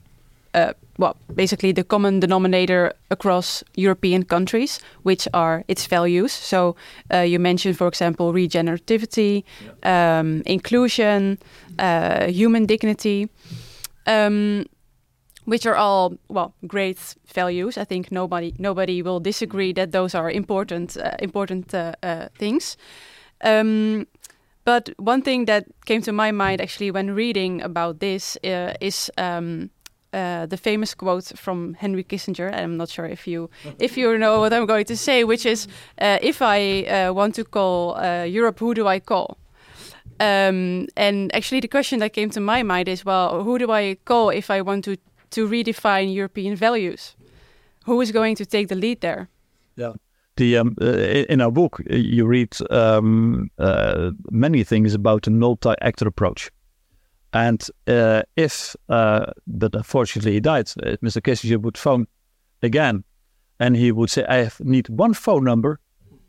uh, 0.54 0.72
well, 0.98 1.16
basically 1.34 1.72
the 1.72 1.84
common 1.84 2.20
denominator 2.20 2.92
across 3.10 3.62
European 3.76 4.24
countries, 4.24 4.80
which 5.04 5.28
are 5.32 5.64
its 5.68 5.86
values. 5.86 6.32
So 6.32 6.74
uh, 7.12 7.18
you 7.18 7.38
mentioned, 7.38 7.78
for 7.78 7.86
example, 7.86 8.32
regenerativity, 8.32 9.44
yeah. 9.84 10.18
um, 10.18 10.42
inclusion, 10.44 11.38
uh, 11.78 12.26
human 12.26 12.66
dignity, 12.66 13.28
um, 14.06 14.64
which 15.44 15.66
are 15.66 15.76
all 15.76 16.18
well 16.28 16.52
great 16.66 16.98
values. 17.34 17.78
I 17.78 17.84
think 17.84 18.10
nobody 18.10 18.54
nobody 18.58 19.02
will 19.02 19.20
disagree 19.20 19.72
that 19.74 19.92
those 19.92 20.14
are 20.14 20.30
important 20.30 20.96
uh, 20.96 21.12
important 21.20 21.74
uh, 21.74 21.92
uh, 22.02 22.28
things. 22.38 22.76
Um, 23.44 24.06
but 24.64 24.90
one 24.98 25.22
thing 25.22 25.46
that 25.46 25.64
came 25.86 26.02
to 26.02 26.12
my 26.12 26.30
mind 26.30 26.60
actually 26.60 26.90
when 26.90 27.14
reading 27.14 27.62
about 27.62 28.00
this 28.00 28.36
uh, 28.44 28.74
is 28.80 29.10
um, 29.16 29.70
uh, 30.12 30.46
the 30.46 30.56
famous 30.56 30.94
quote 30.94 31.32
from 31.36 31.74
Henry 31.74 32.04
Kissinger. 32.04 32.52
I'm 32.54 32.76
not 32.76 32.88
sure 32.88 33.06
if 33.06 33.26
you 33.26 33.50
if 33.78 33.96
you 33.96 34.16
know 34.18 34.40
what 34.40 34.52
I'm 34.52 34.66
going 34.66 34.86
to 34.86 34.96
say, 34.96 35.24
which 35.24 35.44
is, 35.46 35.68
uh, 36.00 36.18
"If 36.22 36.40
I 36.40 36.84
uh, 36.84 37.12
want 37.12 37.34
to 37.34 37.44
call 37.44 37.96
uh, 37.96 38.24
Europe, 38.24 38.58
who 38.58 38.74
do 38.74 38.86
I 38.86 39.00
call?" 39.00 39.36
Um, 40.20 40.86
and 40.96 41.34
actually, 41.34 41.60
the 41.60 41.68
question 41.68 42.00
that 42.00 42.12
came 42.12 42.30
to 42.30 42.40
my 42.40 42.62
mind 42.62 42.88
is, 42.88 43.04
well, 43.04 43.42
who 43.44 43.58
do 43.58 43.70
I 43.70 43.96
call 44.04 44.30
if 44.30 44.50
I 44.50 44.62
want 44.62 44.84
to 44.84 44.96
to 45.30 45.48
redefine 45.48 46.14
European 46.14 46.56
values? 46.56 47.16
Who 47.84 48.00
is 48.00 48.12
going 48.12 48.36
to 48.36 48.46
take 48.46 48.68
the 48.68 48.74
lead 48.74 49.00
there? 49.00 49.28
Yeah. 49.76 49.92
The, 50.36 50.56
um, 50.58 50.76
uh, 50.80 50.86
in 51.28 51.40
our 51.40 51.50
book, 51.50 51.82
you 51.90 52.24
read 52.24 52.56
um, 52.70 53.50
many 54.30 54.62
things 54.62 54.94
about 54.94 55.22
the 55.22 55.32
multi-actor 55.32 56.06
approach. 56.06 56.50
And 57.32 57.64
uh, 57.86 58.22
if, 58.36 58.74
uh, 58.88 59.26
but 59.46 59.74
unfortunately 59.74 60.32
he 60.32 60.40
died, 60.40 60.70
uh, 60.82 60.96
Mr. 61.02 61.20
Kissinger 61.20 61.60
would 61.60 61.76
phone 61.76 62.06
again 62.62 63.04
and 63.60 63.76
he 63.76 63.92
would 63.92 64.10
say, 64.10 64.24
I 64.28 64.50
need 64.60 64.88
one 64.88 65.14
phone 65.14 65.44
number, 65.44 65.80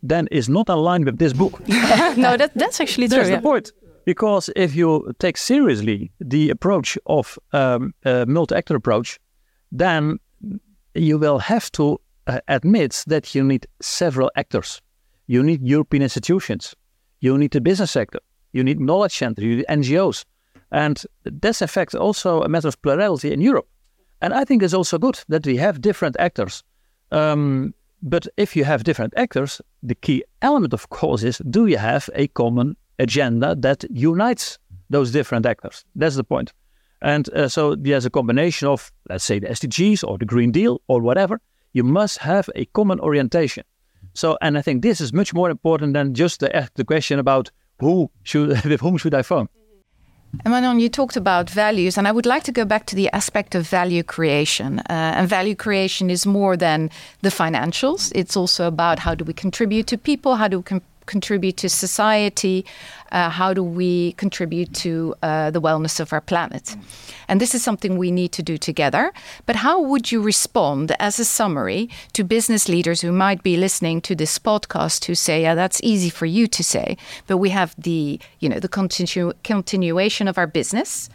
then 0.04 0.28
is 0.32 0.50
not 0.50 0.70
aligned 0.70 1.06
with 1.06 1.18
this 1.18 1.34
book. 1.34 1.60
no, 1.68 2.38
that, 2.38 2.52
that's 2.56 2.80
actually 2.82 3.08
true. 3.08 3.18
That's 3.18 3.30
yeah. 3.30 3.38
the 3.38 3.42
point. 3.42 3.72
Because 4.06 4.50
if 4.56 4.76
you 4.76 5.14
take 5.20 5.38
seriously 5.38 6.12
the 6.20 6.50
approach 6.50 6.98
of 7.06 7.38
um, 7.54 7.94
multi-actor 8.04 8.76
approach, 8.76 9.20
then 9.72 10.18
you 10.96 11.18
will 11.18 11.40
have 11.40 11.72
to 11.74 12.00
uh, 12.28 12.40
admit 12.48 13.04
that 13.08 13.36
you 13.36 13.44
need 13.44 13.68
several 13.82 14.32
actors. 14.36 14.82
You 15.28 15.44
need 15.44 15.62
European 15.62 16.04
institutions. 16.04 16.76
You 17.20 17.38
need 17.38 17.52
the 17.52 17.62
business 17.62 17.92
sector. 17.92 18.20
You 18.52 18.64
need 18.64 18.80
knowledge 18.80 19.16
centers. 19.16 19.44
You 19.44 19.58
need 19.58 19.66
NGOs. 19.70 20.26
And 20.72 21.04
in 21.26 21.68
fact 21.68 21.96
also 21.96 22.44
a 22.44 22.50
matter 22.50 22.68
of 22.68 22.82
plurality 22.82 23.34
in 23.34 23.42
Europe. 23.42 23.68
And 24.22 24.34
I 24.34 24.44
think 24.44 24.64
it's 24.64 24.74
also 24.74 24.98
good 24.98 25.20
that 25.30 25.46
we 25.46 25.58
have 25.58 25.82
different 25.82 26.16
actors. 26.20 26.64
Um, 27.12 27.74
but 28.02 28.28
if 28.38 28.56
you 28.56 28.66
have 28.66 28.84
different 28.84 29.14
actors, 29.18 29.62
the 29.84 29.96
key 29.96 30.24
element, 30.42 30.74
of 30.74 30.90
course, 30.90 31.24
is 31.24 31.42
do 31.50 31.68
you 31.68 31.78
have 31.78 32.10
a 32.16 32.28
common 32.28 32.76
agenda 32.98 33.56
that 33.56 33.84
unites 33.90 34.58
those 34.90 35.12
different 35.12 35.46
actors? 35.46 35.86
That's 35.96 36.16
the 36.16 36.24
point. 36.24 36.54
And 37.02 37.30
uh, 37.34 37.48
so 37.48 37.76
there's 37.76 38.06
a 38.06 38.10
combination 38.10 38.68
of, 38.68 38.92
let's 39.10 39.24
say, 39.24 39.40
the 39.40 39.48
SDGs 39.48 40.04
or 40.08 40.18
the 40.18 40.26
Green 40.26 40.52
Deal 40.52 40.82
or 40.88 41.02
whatever. 41.02 41.40
You 41.74 41.84
must 41.84 42.18
have 42.20 42.50
a 42.56 42.66
common 42.66 43.00
orientation. 43.00 43.64
So, 44.14 44.38
and 44.42 44.58
I 44.58 44.62
think 44.62 44.82
this 44.82 45.00
is 45.00 45.14
much 45.14 45.34
more 45.34 45.50
important 45.50 45.94
than 45.94 46.14
just 46.14 46.40
the, 46.40 46.70
the 46.76 46.84
question 46.84 47.20
about 47.20 47.52
who 47.80 48.12
should 48.24 48.50
with 48.66 48.82
whom 48.82 48.98
should 48.98 49.14
I 49.14 49.22
phone? 49.22 49.48
And 50.46 50.54
Manon, 50.54 50.80
you 50.80 50.90
talked 50.90 51.18
about 51.18 51.50
values, 51.50 51.98
and 51.98 52.08
I 52.08 52.12
would 52.12 52.26
like 52.26 52.44
to 52.44 52.52
go 52.52 52.64
back 52.64 52.86
to 52.88 52.96
the 52.96 53.10
aspect 53.12 53.56
of 53.56 53.68
value 53.68 54.04
creation. 54.04 54.80
Uh, 54.80 55.18
and 55.18 55.28
value 55.28 55.56
creation 55.56 56.10
is 56.10 56.26
more 56.26 56.56
than 56.56 56.92
the 57.22 57.30
financials. 57.30 58.12
It's 58.16 58.38
also 58.38 58.68
about 58.68 59.00
how 59.00 59.16
do 59.16 59.26
we 59.26 59.34
contribute 59.34 59.88
to 59.88 59.98
people, 59.98 60.36
how 60.36 60.48
do 60.48 60.60
we 60.60 60.82
contribute 61.10 61.58
to 61.58 61.68
society? 61.70 62.66
Uh, 63.12 63.30
how 63.30 63.54
do 63.54 63.64
we 63.64 64.14
contribute 64.24 64.72
to 64.86 65.16
uh, 65.24 65.50
the 65.52 65.62
wellness 65.68 66.00
of 66.00 66.14
our 66.14 66.22
planet? 66.22 66.76
And 67.28 67.42
this 67.42 67.54
is 67.56 67.64
something 67.64 67.98
we 67.98 68.12
need 68.12 68.32
to 68.34 68.44
do 68.44 68.58
together. 68.58 69.12
But 69.48 69.56
how 69.58 69.82
would 69.90 70.12
you 70.12 70.22
respond 70.22 70.96
as 71.00 71.20
a 71.20 71.26
summary 71.26 71.90
to 72.14 72.24
business 72.24 72.70
leaders 72.70 73.02
who 73.02 73.12
might 73.12 73.42
be 73.44 73.58
listening 73.58 74.02
to 74.02 74.16
this 74.16 74.40
podcast 74.40 75.06
who 75.06 75.16
say, 75.16 75.42
"Yeah, 75.42 75.56
that's 75.56 75.80
easy 75.92 76.12
for 76.20 76.28
you 76.28 76.48
to 76.48 76.64
say, 76.64 76.98
but 77.28 77.38
we 77.44 77.50
have 77.50 77.72
the 77.78 78.20
you 78.42 78.50
know 78.50 78.60
the 78.60 78.74
continu- 78.80 79.38
continuation 79.44 80.28
of 80.28 80.38
our 80.38 80.48
business." 80.60 81.10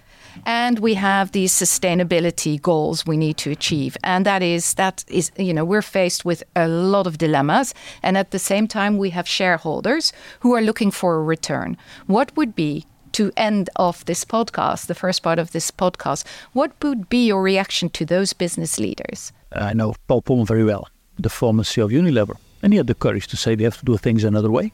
And 0.47 0.79
we 0.79 0.95
have 0.95 1.33
these 1.33 1.53
sustainability 1.53 2.61
goals 2.61 3.07
we 3.07 3.17
need 3.17 3.37
to 3.39 3.51
achieve. 3.51 3.97
And 4.03 4.27
that 4.27 4.43
is 4.43 4.75
that 4.75 5.05
is 5.09 5.31
you 5.37 5.55
know 5.55 5.65
we're 5.65 5.83
faced 5.83 6.25
with 6.25 6.43
a 6.57 6.69
lot 6.69 7.07
of 7.07 7.19
dilemmas. 7.19 7.75
And 8.03 8.17
at 8.17 8.31
the 8.31 8.39
same 8.39 8.67
time 8.67 8.99
we 8.99 9.11
have 9.11 9.29
shareholders 9.29 10.13
who 10.41 10.55
are 10.55 10.63
looking 10.63 10.91
for 10.91 11.17
a 11.17 11.23
return. 11.23 11.77
What 12.07 12.37
would 12.37 12.55
be 12.55 12.87
to 13.13 13.31
end 13.37 13.71
off 13.77 14.05
this 14.05 14.25
podcast 14.25 14.87
the 14.87 14.95
first 14.95 15.23
part 15.23 15.39
of 15.39 15.53
this 15.53 15.71
podcast 15.71 16.25
what 16.53 16.73
would 16.83 17.09
be 17.09 17.27
your 17.27 17.43
reaction 17.43 17.89
to 17.89 18.05
those 18.05 18.33
business 18.33 18.79
leaders? 18.79 19.33
I 19.53 19.73
know 19.73 19.95
paul 20.09 20.23
Polman 20.23 20.47
very 20.47 20.65
well 20.65 20.89
the 21.19 21.31
former 21.31 21.63
ceo 21.63 21.85
of 21.85 21.91
unilever. 21.91 22.37
And 22.63 22.73
he 22.73 22.79
had 22.79 22.87
the 22.87 22.95
courage 22.95 23.29
to 23.29 23.37
say 23.37 23.55
we 23.55 23.65
have 23.65 23.79
to 23.79 23.85
do 23.85 23.97
things 23.97 24.25
another 24.25 24.51
way. 24.51 24.73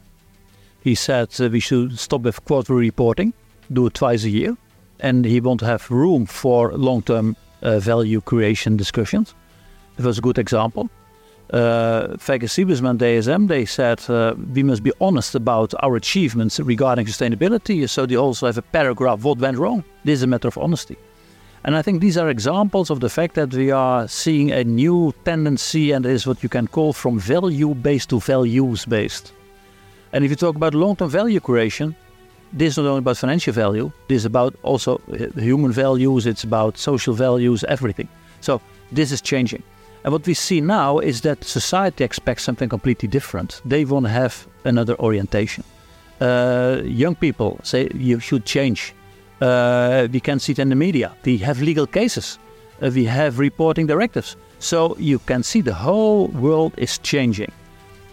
He 0.82 0.94
said 0.94 1.28
uh, 1.38 1.48
we 1.50 1.60
should 1.60 1.98
stop 1.98 2.22
with 2.22 2.42
quarterly 2.44 2.80
reporting 2.80 3.34
do 3.72 3.86
it 3.86 3.94
twice 3.94 4.24
a 4.24 4.30
year 4.30 4.56
and 5.02 5.24
he 5.24 5.40
won't 5.40 5.60
have 5.60 5.90
room 5.90 6.26
for 6.26 6.72
long-term 6.72 7.36
uh, 7.62 7.78
value 7.78 8.20
creation 8.20 8.76
discussions. 8.76 9.34
It 9.98 10.04
was 10.04 10.18
a 10.18 10.20
good 10.20 10.38
example. 10.38 10.88
Uh, 11.52 12.16
Feike 12.16 12.44
Sijbesma, 12.44 12.96
DSM, 12.96 13.48
they 13.48 13.64
said 13.64 14.08
uh, 14.08 14.34
we 14.54 14.62
must 14.62 14.84
be 14.84 14.92
honest 15.00 15.34
about 15.34 15.74
our 15.82 15.96
achievements 15.96 16.60
regarding 16.60 17.06
sustainability. 17.06 17.88
So 17.88 18.06
they 18.06 18.16
also 18.16 18.46
have 18.46 18.58
a 18.58 18.62
paragraph, 18.62 19.24
what 19.24 19.38
went 19.38 19.58
wrong? 19.58 19.82
This 20.04 20.20
is 20.20 20.22
a 20.22 20.28
matter 20.28 20.46
of 20.46 20.56
honesty. 20.56 20.96
And 21.64 21.76
I 21.76 21.82
think 21.82 22.00
these 22.00 22.16
are 22.16 22.30
examples 22.30 22.88
of 22.88 23.00
the 23.00 23.10
fact 23.10 23.34
that 23.34 23.52
we 23.52 23.70
are 23.70 24.08
seeing 24.08 24.50
a 24.52 24.64
new 24.64 25.12
tendency, 25.24 25.90
and 25.92 26.06
is 26.06 26.26
what 26.26 26.42
you 26.42 26.48
can 26.48 26.66
call 26.66 26.92
from 26.92 27.18
value 27.18 27.74
based 27.74 28.10
to 28.10 28.20
values 28.20 28.86
based. 28.86 29.32
And 30.12 30.24
if 30.24 30.30
you 30.30 30.36
talk 30.36 30.56
about 30.56 30.74
long 30.74 30.96
term 30.96 31.10
value 31.10 31.40
creation, 31.40 31.94
this 32.52 32.72
is 32.72 32.78
not 32.78 32.86
only 32.86 32.98
about 32.98 33.16
financial 33.16 33.52
value, 33.52 33.90
this 34.08 34.18
is 34.18 34.24
about 34.24 34.54
also 34.62 35.00
human 35.36 35.72
values, 35.72 36.26
it's 36.26 36.44
about 36.44 36.78
social 36.78 37.14
values, 37.14 37.64
everything. 37.64 38.08
So 38.40 38.60
this 38.92 39.12
is 39.12 39.20
changing. 39.20 39.62
And 40.04 40.12
what 40.12 40.26
we 40.26 40.34
see 40.34 40.60
now 40.60 40.98
is 40.98 41.20
that 41.22 41.44
society 41.44 42.04
expects 42.04 42.42
something 42.42 42.68
completely 42.68 43.08
different. 43.08 43.60
They 43.64 43.84
want 43.84 44.06
to 44.06 44.10
have 44.10 44.46
another 44.64 44.98
orientation. 44.98 45.62
Uh, 46.20 46.80
young 46.84 47.14
people 47.14 47.60
say 47.62 47.88
you 47.94 48.18
should 48.20 48.44
change. 48.44 48.94
Uh, 49.40 50.08
we 50.10 50.20
can 50.20 50.38
see 50.38 50.52
it 50.52 50.58
in 50.58 50.68
the 50.70 50.74
media. 50.74 51.12
We 51.24 51.38
have 51.38 51.60
legal 51.60 51.86
cases. 51.86 52.38
Uh, 52.82 52.90
we 52.94 53.04
have 53.04 53.38
reporting 53.38 53.86
directives. 53.86 54.36
So 54.58 54.96
you 54.98 55.18
can 55.18 55.42
see 55.42 55.60
the 55.60 55.74
whole 55.74 56.28
world 56.28 56.72
is 56.76 56.98
changing. 56.98 57.52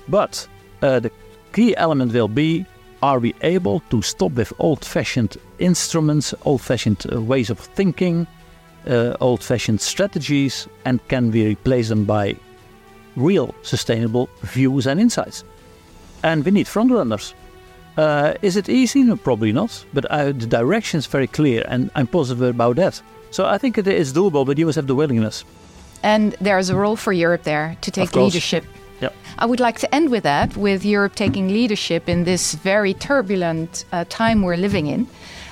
But 0.07 0.47
uh, 0.81 0.99
the 0.99 1.11
key 1.53 1.75
element 1.75 2.13
will 2.13 2.27
be 2.29 2.65
are 3.01 3.19
we 3.19 3.33
able 3.41 3.81
to 3.89 4.01
stop 4.01 4.31
with 4.33 4.53
old 4.59 4.83
fashioned 4.83 5.37
instruments, 5.59 6.33
old 6.45 6.61
fashioned 6.61 7.05
uh, 7.11 7.21
ways 7.21 7.49
of 7.49 7.59
thinking, 7.59 8.27
uh, 8.87 9.15
old 9.19 9.43
fashioned 9.43 9.81
strategies, 9.81 10.67
and 10.85 11.05
can 11.07 11.31
we 11.31 11.45
replace 11.47 11.89
them 11.89 12.05
by 12.05 12.35
real 13.15 13.53
sustainable 13.61 14.29
views 14.41 14.87
and 14.87 14.99
insights? 14.99 15.43
And 16.23 16.43
we 16.45 16.51
need 16.51 16.65
frontrunners. 16.67 17.33
Uh, 17.97 18.35
is 18.41 18.55
it 18.55 18.69
easy? 18.69 19.03
No, 19.03 19.15
probably 19.15 19.51
not. 19.51 19.85
But 19.93 20.05
uh, 20.05 20.25
the 20.25 20.45
direction 20.45 20.99
is 20.99 21.07
very 21.07 21.27
clear, 21.27 21.65
and 21.67 21.89
I'm 21.95 22.07
positive 22.07 22.43
about 22.43 22.75
that. 22.75 23.01
So 23.31 23.45
I 23.45 23.57
think 23.57 23.77
it 23.77 23.87
is 23.87 24.13
doable, 24.13 24.45
but 24.45 24.57
you 24.57 24.65
must 24.65 24.75
have 24.75 24.87
the 24.87 24.95
willingness. 24.95 25.43
And 26.03 26.33
there's 26.39 26.69
a 26.69 26.75
role 26.75 26.95
for 26.95 27.11
Europe 27.11 27.43
there 27.43 27.75
to 27.81 27.91
take 27.91 28.15
leadership 28.15 28.63
Yep. 29.01 29.13
I 29.37 29.45
would 29.45 29.59
like 29.59 29.79
to 29.79 29.95
end 29.95 30.09
with 30.09 30.23
that, 30.23 30.57
with 30.57 30.83
Europe 30.83 31.15
taking 31.15 31.49
leadership 31.49 32.09
in 32.09 32.23
this 32.23 32.55
very 32.55 32.93
turbulent 32.93 33.85
uh, 33.91 34.05
time 34.09 34.41
we're 34.41 34.57
living 34.57 34.87
in. 34.87 35.07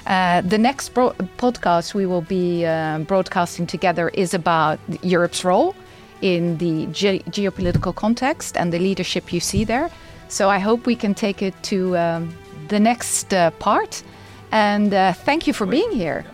Uh, 0.07 0.41
the 0.41 0.57
next 0.57 0.93
podcast 0.93 1.93
we 1.93 2.05
will 2.05 2.21
be 2.21 2.65
uh, 2.65 2.99
broadcasting 2.99 3.65
together 3.65 4.09
is 4.09 4.33
about 4.33 4.79
Europe's 5.01 5.43
role 5.43 5.75
in 6.21 6.57
the 6.57 6.85
ge 6.87 7.23
geopolitical 7.29 7.93
context 7.93 8.57
and 8.57 8.71
the 8.71 8.79
leadership 8.79 9.33
you 9.33 9.39
see 9.39 9.63
there. 9.63 9.89
So 10.27 10.49
I 10.49 10.59
hope 10.59 10.85
we 10.85 10.95
can 10.95 11.13
take 11.13 11.41
it 11.41 11.53
to 11.63 11.97
um, 11.97 12.35
the 12.67 12.79
next 12.79 13.33
uh, 13.33 13.51
part. 13.51 14.03
And 14.51 14.93
uh, 14.93 15.13
thank 15.13 15.47
you 15.47 15.53
for 15.53 15.65
being 15.65 15.91
here. 15.91 16.25